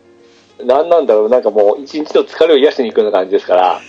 [0.60, 3.82] えなんなんだろう、なんかもう一日の疲れを癒しに行くような感じですから。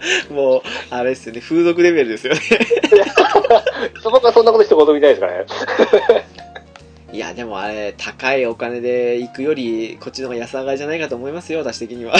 [0.30, 2.40] もう、あれですよね、風俗レベルですよね。
[4.02, 5.46] そこがそんなこと一言みたいですからね。
[7.12, 12.14] いや、でもあれ、高いお金で行くより、こっちの方が安上がりじゃないかと思いますよ、私的には。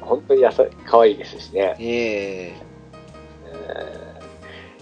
[0.00, 1.76] 本当にやさ可愛いですしね。
[1.78, 2.68] ええ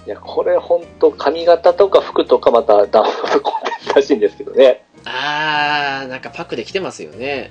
[0.06, 4.84] いや、これ本当髪型とか服とかまたダウンロードコンテンツらしいんですけどね。
[5.04, 7.50] あー、なんかパックできてますよね。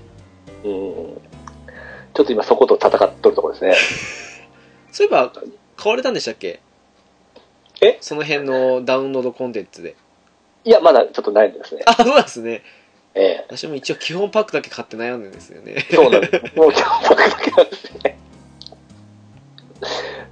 [0.64, 1.18] うん。
[2.16, 3.76] ちょっと今そこと戦っとるところですね。
[4.92, 5.32] そういえば、
[5.76, 6.62] 買われたんでしたっけ？
[7.82, 7.98] え？
[8.02, 9.96] その辺のダウンロードコンテンツで。
[10.64, 11.82] いや、まだちょっとないんですね。
[11.86, 12.64] あ、そうなんですね。
[13.14, 15.76] え私も一応基本パックだけ買って悩んでるんですよね。
[15.78, 15.96] え。
[15.96, 16.58] そうなんです。
[16.58, 18.18] もうキャンパーだけなんですね。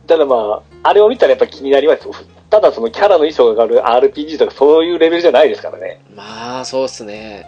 [0.07, 2.07] ただまあ、あれを見たらやっぱ気になります。
[2.49, 6.01] ただそのキャラの衣装がかかる RPG とかそういうレベルじゃないですからね。
[6.15, 7.47] まあ、そうっすね。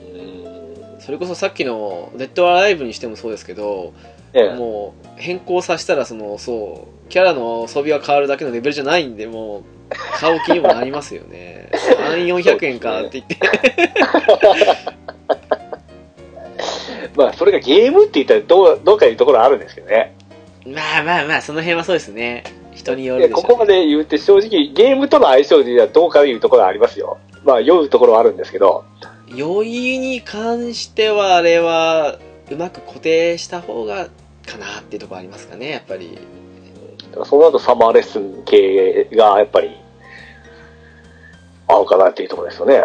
[0.00, 0.41] うん。
[1.04, 3.92] それこそさっきのデッドアライブにしてもそうですけど、
[4.32, 4.54] ええ。
[4.54, 11.70] もう変更させたらそのそうキャラの装備が変わるだけのレベルじゃないんでもう買う気にもなりますよね
[12.14, 13.36] 3400円かって言って
[17.14, 20.14] まあ、それがゲームって言ったらどう、どうかいうところはあるんですけどね。
[20.64, 27.18] まあまあまあその辺はそうですね人によるね、ここまで言うて正直ゲームとの相性ではどうかいうところはありますよ。
[27.44, 28.84] まあ、酔うところはあるんですけど。
[29.36, 32.18] 余裕に関してはあれは
[32.50, 34.08] うまく固定した方が
[34.46, 36.18] かなっていうところありますかねやっぱり。
[37.24, 39.76] その後サマーレッスン系がやっぱり
[41.68, 42.82] 合うかなっていうところですよね。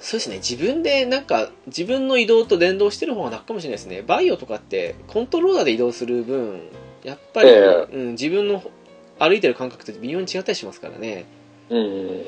[0.00, 0.36] そうですね。
[0.36, 4.02] 自分でなんか自分の移動と連動してる方が楽かもしれないですね。
[4.02, 6.60] バイオとかってコントローラーで移動する分
[7.04, 7.52] やっぱり、え
[7.90, 7.96] え。
[7.96, 8.62] うん、自分の
[9.18, 11.24] 歩いてる感覚って微妙に違ったりしますからね。
[11.70, 12.20] うん。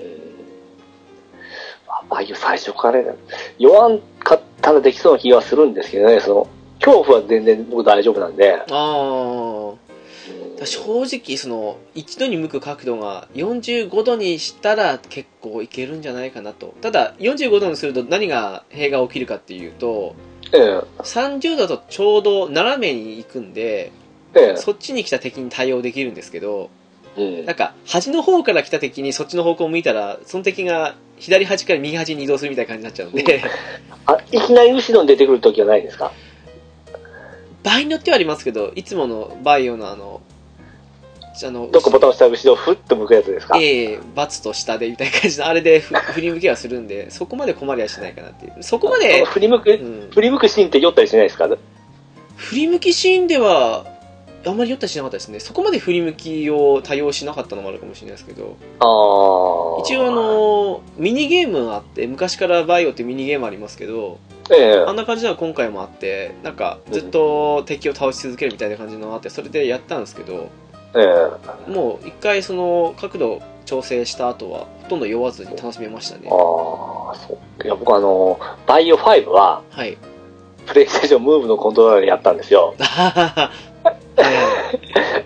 [2.11, 3.14] ああいう最初からね、
[3.59, 6.48] 酔わんかったらできそうな気がするんですけどね、その、
[6.80, 8.55] 恐怖は全然僕大丈夫なんで。
[8.55, 9.72] ああ
[10.64, 16.74] 正直その一度に向く角度が45度にしたら結構いけるんじゃないかなと。
[16.80, 20.14] ただ45度にすると何が弊が起きるかっていうと
[20.53, 20.80] ええ。
[20.98, 23.92] 30度とちょうど斜めに行くんで
[24.34, 26.70] えそっちに来た敵に対応できるんですけど
[27.16, 27.46] えうん。
[27.46, 33.43] なんか端の方から来た敵にそっちの方向を向いたらその敵が左端から右端に移動するみたいな感じになっちゃうんで。
[34.07, 36.12] あ、いきなり後ろに出てくるときはないんですか？
[37.62, 40.20] 場合によってはありますけどいつものバイオのあの
[41.45, 43.57] あのどっかボタン押したら後ろふっと向くやつですか？
[43.57, 48.62] ええバツと下でみたいな感じのあれでふ振り向きはするんでそこまで困りはしないかなっていう。
[48.62, 49.70] そこまそでの、振り向く？
[49.70, 51.49] う、ん、振り向くシーンって酔ったりしないですか？
[52.37, 53.87] 振り向きシーンでは
[54.45, 58.57] あんまり酔ったりしなかったですねそこまで振り向きを多用しなかったのもあるかもしれないですけど。
[58.78, 64.18] 一応あ、のミニゲームがあって昔からバイオってミニゲームありますけど
[64.51, 70.51] ええあんな感じのは今回もあってなんかずっと敵を倒し続けるみたいな感じのがあってそれでやったんですけど
[70.95, 71.28] え
[71.68, 77.64] えもう一回その角度調整した後はほとんど酔わずに楽しめましたねああ、そう。
[77.64, 79.97] いや、僕あの、バイオ5は、はい
[80.66, 82.76] プレイステーションムーブのコントローラーでやったんですよ。
[83.85, 83.97] はい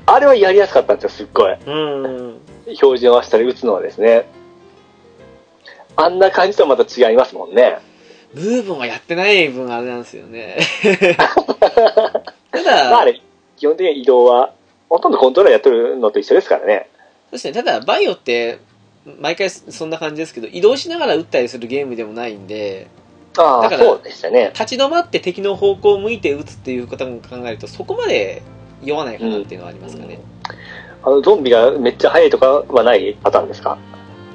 [0.07, 1.53] あれはやりやすかったんですよ、すっごい。
[1.53, 2.41] うん
[2.75, 4.27] 標準合わせたり打つのはですね。
[5.97, 7.79] あんな感じとはまた違いますもんね。
[8.35, 10.59] ムーブがやってない分あれなんですよね
[11.17, 13.21] たまあだあれ、
[13.57, 14.53] 基本的に移動は、
[14.91, 16.89] ほとんどコントローラーやってるのと一緒ですからね。
[17.31, 18.59] そうですねただバイオって
[19.21, 22.89] 毎回そんな感じですけど移動しながら撃ったりするゲームでもないんで
[23.37, 24.51] だからそうでしたね。
[24.53, 28.43] 立ち止まって敵の方向を向いて撃つっていうことも考えるとそこまで
[28.83, 30.21] 酔わないかなっていうのはありますかね、
[31.03, 33.79] あの、ゾンビがめっちゃ速いとかはないパターンですか？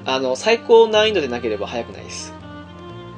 [0.06, 2.34] あの最高難易度でなければ速くないです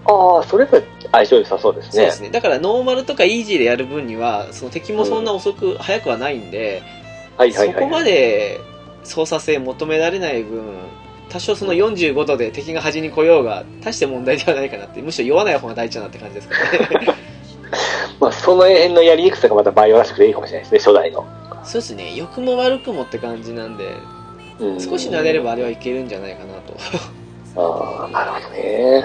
[0.06, 0.82] ああ、それは
[1.14, 1.92] 相性良さそうですね。
[1.92, 6.84] そうですねだからノーマルとかイージーでやる分にはその敵もそんな遅く速くはないんで、
[7.38, 7.76] はいはいはい。
[7.76, 8.60] そこまで
[9.06, 10.62] 操作性求められない分
[11.34, 17.08] 多少その45度で敵が端に来ようが大して問題ではないかなってむしろ酔わない方が大事だなって感じですからね
[18.20, 21.26] まあ、その辺のやりにくさがまたバイオらしくていいかもしれないですね、初代の。
[21.64, 23.96] そうですね良くも悪くもって感じなんで
[24.60, 26.76] うん少し慣れればあれはいけるんじゃないかなと
[27.58, 29.04] ああ、なるほどね。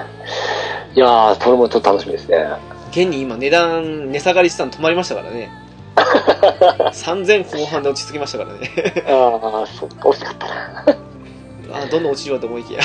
[0.95, 2.47] いやー、それもちょっと楽しみですね。
[2.91, 5.51] 現に今値段値下がりしてたの止まりましたからね
[6.93, 8.71] 3000後半で落ち着きましたからね
[9.07, 10.98] ああ、そっか、惜しかったな。
[11.89, 12.81] あどんどん落ちるわと思いきや。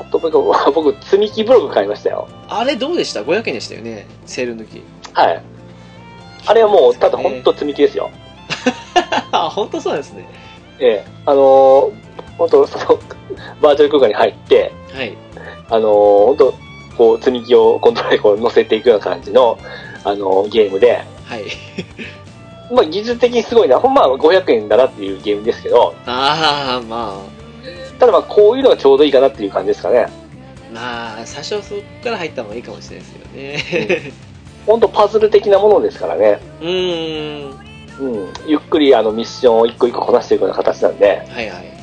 [0.00, 0.38] あ と僕、
[0.72, 2.28] 僕、積み木ブログ買いましたよ。
[2.48, 4.06] あれどうでした ?500 円でしたよね？
[4.26, 5.42] セール抜きはい。
[6.46, 8.10] あれはもう、ただ本当積み木ですよ。
[9.32, 10.28] あ本当そうですね。
[10.78, 11.06] ええ。
[11.26, 11.92] あのー、
[12.36, 13.00] 本当その、
[13.60, 15.16] バーチャル空間に入って、はい。
[15.70, 16.54] あのー、本当
[16.96, 19.58] こう、積み木をコントローラーにこう乗せていくような感じの、
[20.04, 21.44] あのーゲームで、はい。
[22.72, 27.20] まあ、技術的にすごいな、ほんまは500円だなっていうゲームですけど、ああま
[27.98, 30.06] ただまあ、こういうのがちょうどいいかなっていう感じですかね。
[30.06, 30.10] あ
[30.72, 34.12] まあ最初そこから入った方がいいかもしれないですよね
[34.66, 36.40] 本当パズル的なものですからね。
[36.60, 37.50] うーん
[38.00, 38.32] うん。
[38.46, 41.74] ゆっくりあのミッションを一個一個こなしていくような形なんで、はいはい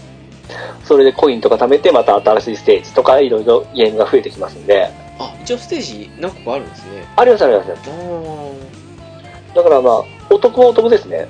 [0.83, 7.69] それでコインとか貯めて、また新しいステージとかいろいろゲームが増えてきますんで、あ一応ステージ何個かあるんですねありますあります。
[9.55, 11.27] だからまあ、お得はお得ですね。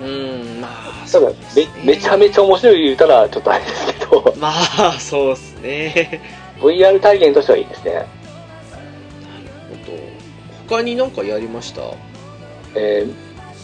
[0.00, 6.20] うーんまあただそうですねめ、めちゃめちゃ面白い言うたらちょっとあれですけど、 まあそうっすね
[6.60, 7.92] VR 体験としてはいいですね。
[7.92, 8.06] なる
[9.86, 9.98] ほど。
[10.76, 11.82] 他になんかやりました？
[12.74, 13.12] えー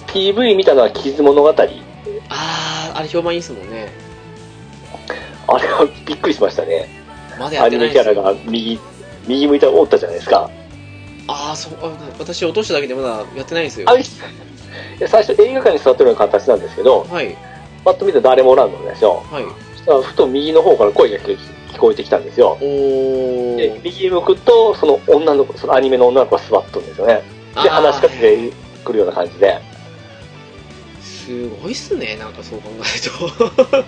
[0.06, 1.48] PV 見たのは傷物語。
[1.48, 3.92] ああー、あれ評判いいですもんね。
[5.58, 6.88] れはびっくりしましたね。
[7.38, 8.22] まだやアニメキャってないんですよ。
[8.24, 8.80] ラが右、
[9.28, 10.50] 右向いておったじゃないですか。
[11.28, 13.94] あー、そう、あ私落としただけでまだやってないんですよあ。
[13.96, 14.02] れ、
[14.98, 17.36] いや最初映画館に座ってるような形なんですけど、はい、
[17.84, 19.22] パッと見て誰もおらんのですよ。
[19.30, 19.44] はい。
[19.72, 21.36] そしたらふと右の方から声が聞
[21.72, 22.58] 聞こえてきたんですよ。
[22.60, 27.22] で、右向くと、その女の子、そのアニメの女の子が座っとるんですよね。
[27.62, 28.52] で、話しかけて
[28.84, 29.60] くるような感じで。
[31.00, 33.84] すごいっすね、なんかそう考えると。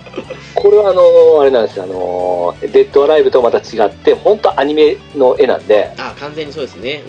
[0.55, 7.03] これはあのあれなんですよ、あのデッドアライブとまた違って、本当アニメの絵なんで、あ、完全にそうですね。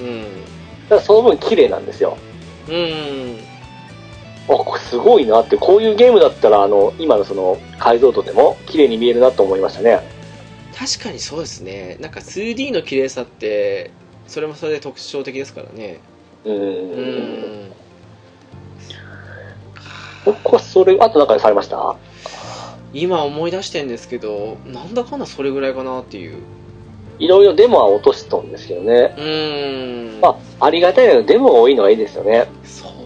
[0.89, 2.17] ただその分綺麗なんですよ。
[2.67, 3.52] うん。
[4.89, 9.99] すごいなって、こういうゲームだったら、あの、今のその解像度でも綺麗に見えるなと思いましたね。
[10.77, 11.97] 確かにそうですね。
[11.99, 13.91] なんか 2D の綺麗さって、
[14.27, 15.99] それもそれで特徴的ですからね。
[16.45, 16.49] う。
[16.49, 16.57] うん
[17.69, 17.71] ん。
[20.25, 21.95] 僕はそれ、あとなんかされました
[22.93, 26.37] 今思い出してんですけど、なんだかんだそれぐらいかなっていう。
[27.19, 29.15] いろいろデモは落としとんですけどね。
[29.17, 30.21] うーん。
[30.21, 32.47] まあ、ありがたいので、デモが多いのはいいですよね。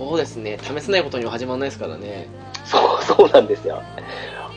[0.08, 0.58] そうですね。
[0.62, 2.28] 試せないことには始まらないですからね。
[2.64, 3.84] そう、 そうなんですよ。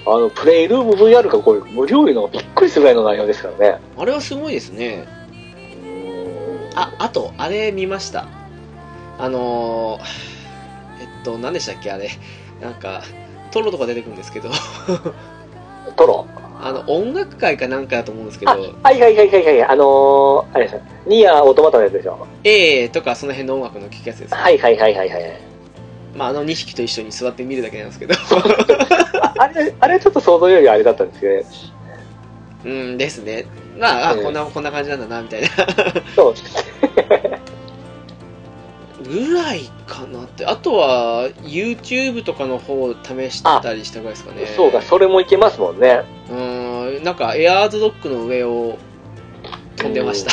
[0.06, 3.80] あの、プレイルーム VR がこういう無料いうのがびっくりするぐらいの内容ですからね。
[3.98, 5.06] あれはすごいですね。
[5.84, 8.26] うんあ、あと、あれ見ました。
[9.18, 10.02] あのー、
[11.02, 12.10] えっと、何でしたっけ、あれ。
[12.60, 13.02] なんか、
[13.50, 14.50] トロとか出てくるんですけど、
[15.96, 16.26] トロ？
[16.62, 19.62] あの、音楽会かなんかだと思うんですけあ、ど、はいはいはいはいはい。
[19.64, 20.82] あのー、あれですよ。
[21.06, 22.26] ニアオートマタのやつでしょ。
[22.44, 24.34] A とかその辺の音楽の聴くやつです。
[24.34, 25.40] はいはいはいはいはい。
[26.16, 28.14] まあ、あの2匹と一緒に座って見るだけなんですけど。
[29.22, 31.44] ああれ、あれちょっと想像よりあれだったんですけどね。
[32.64, 33.46] うんですね。
[33.78, 35.48] まあ、あ、うんこんな、こんな感じなんだな、みたいな。
[36.14, 36.34] そう。
[39.10, 40.46] ぐらいかなって。
[40.46, 44.46] あとは、YouTube とかの方を試したりしたぐらいですかね。
[44.46, 46.02] そうか、それもいけますもんね。
[46.30, 48.78] うーん、なんか、エアーズドッグの上を
[49.76, 50.32] 飛んでました。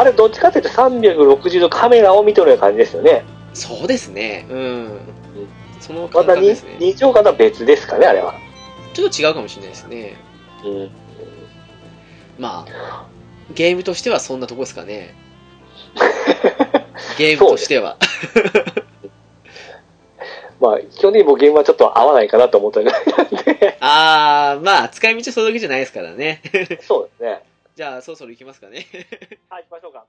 [0.00, 3.24] あれ、どっちかっていうと360度カメラを見とるような感じですよね。
[3.54, 4.46] そうですね。
[4.50, 5.00] うん。
[5.80, 6.76] その感覚ですね。
[6.80, 8.34] 二乗感とは別ですかね、あれは。
[8.92, 10.16] ちょっと違うかもしれないですね。
[10.64, 10.90] うん。
[12.38, 13.06] まあ、
[13.54, 15.14] ゲームとしてはそんなとこですかね。
[17.16, 17.96] ゲームとしては。
[20.60, 23.78] まあ、基本的に僕ゲームはちょっと合わないかなと思ったぐらいなんで。
[23.80, 26.42] あー、まあ、使い道はそれだけじゃないですからね。
[26.82, 27.42] そうですね。
[27.76, 28.86] じゃあ、そろそろ行きますかね。
[29.48, 30.04] はい、行きましょうか。